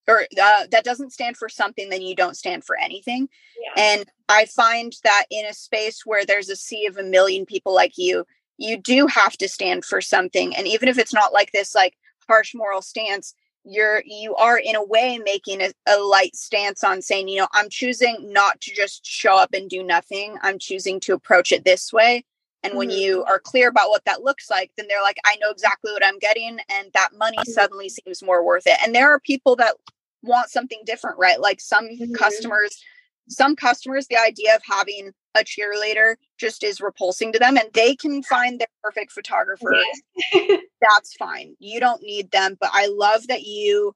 [0.07, 3.27] or uh, that doesn't stand for something then you don't stand for anything
[3.75, 3.83] Yeah.
[3.97, 7.73] and I find that in a space where there's a sea of a million people
[7.73, 8.25] like you,
[8.57, 10.55] you do have to stand for something.
[10.55, 11.95] And even if it's not like this like
[12.27, 13.33] harsh moral stance,
[13.65, 17.47] you're you are in a way making a, a light stance on saying, you know,
[17.53, 20.37] I'm choosing not to just show up and do nothing.
[20.43, 22.23] I'm choosing to approach it this way.
[22.63, 22.99] And when Mhm.
[22.99, 26.05] you are clear about what that looks like, then they're like, I know exactly what
[26.05, 27.45] I'm getting, and that money Mhm.
[27.45, 28.77] suddenly seems more worth it.
[28.83, 29.75] And there are people that
[30.23, 31.39] want something different, right?
[31.39, 32.13] Like some Mhm.
[32.13, 32.83] customers,
[33.29, 37.95] some customers, the idea of having a cheerleader just is repulsing to them, and they
[37.95, 39.75] can find their perfect photographer.
[40.81, 41.55] That's fine.
[41.59, 43.93] You don't need them, but I love that you.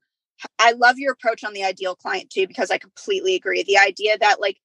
[0.60, 3.64] I love your approach on the ideal client too, because I completely agree.
[3.64, 4.58] The idea that like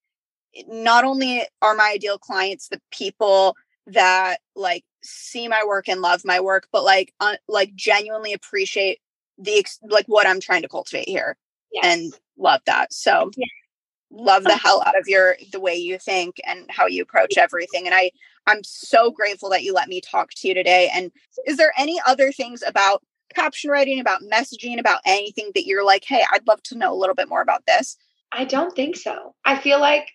[0.68, 3.56] not only are my ideal clients the people
[3.88, 8.98] that like see my work and love my work but like uh, like genuinely appreciate
[9.38, 11.36] the ex- like what i'm trying to cultivate here
[11.72, 11.84] Yes.
[11.84, 13.46] and love that so Yeah.
[14.10, 17.86] love the hell out of your the way you think and how you approach everything
[17.86, 18.10] and i
[18.46, 21.12] i'm so grateful that you let me talk to you today and
[21.46, 23.02] is there any other things about
[23.34, 26.96] caption writing about messaging about anything that you're like hey i'd love to know a
[26.96, 27.96] little bit more about this
[28.30, 29.34] I don't think so.
[29.42, 30.10] I feel like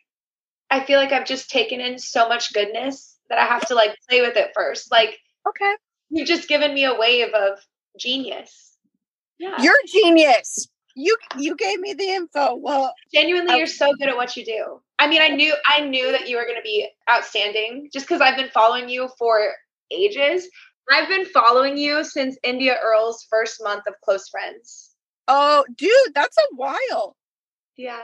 [0.70, 3.96] I feel like I've just taken in so much goodness that I have to like
[4.10, 4.92] play with it first.
[4.92, 5.18] Like
[5.48, 5.74] okay
[6.10, 7.60] you've just given me a wave of
[8.00, 8.78] genius.
[9.40, 9.56] Yeah.
[9.62, 14.16] you're genius you you gave me the info well Genuinely, I- you're so good at
[14.16, 14.80] what you do.
[15.00, 18.22] I mean, I knew I knew that you were going to be outstanding just because
[18.22, 19.52] I've been following you for
[19.92, 20.48] ages.
[20.92, 24.92] I've been following you since India Earl's first month of close friends.
[25.28, 27.16] oh dude that's a while
[27.76, 28.04] Yeah,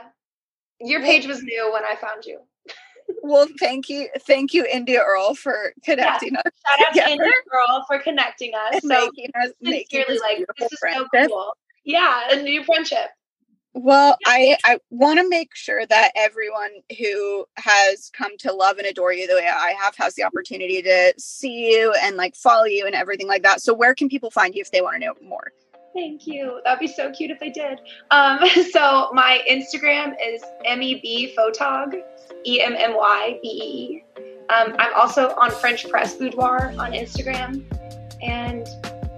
[0.80, 2.40] your page was new when I found you.
[3.22, 7.84] Well thank you thank you india earl for connecting us Shout out to India Earl
[7.86, 8.80] for connecting us.
[8.82, 11.56] So making us making sincerely, this like this is so cool.
[11.84, 13.10] Yeah, a new friendship.
[13.72, 18.86] Well, I I want to make sure that everyone who has come to love and
[18.86, 22.64] adore you the way I have has the opportunity to see you and like follow
[22.64, 23.62] you and everything like that.
[23.62, 25.52] So where can people find you if they want to know more?
[25.92, 26.60] Thank you.
[26.64, 27.80] That'd be so cute if they did.
[28.10, 28.38] Um,
[28.72, 32.00] so my Instagram is meb photog,
[32.44, 34.04] e m m y b e.
[34.50, 37.64] Um, I'm also on French Press Boudoir on Instagram,
[38.22, 38.66] and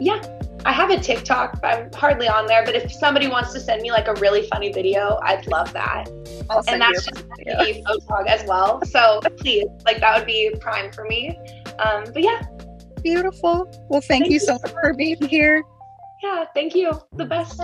[0.00, 0.20] yeah,
[0.64, 2.64] I have a TikTok, but I'm hardly on there.
[2.64, 6.08] But if somebody wants to send me like a really funny video, I'd love that.
[6.68, 8.84] and that's just a photog as well.
[8.86, 11.38] So please, like that would be prime for me.
[11.78, 12.42] Um, but yeah.
[13.02, 13.68] Beautiful.
[13.88, 15.64] Well, thank, thank you so much for being here.
[16.22, 16.92] Yeah, thank you.
[17.16, 17.60] The best.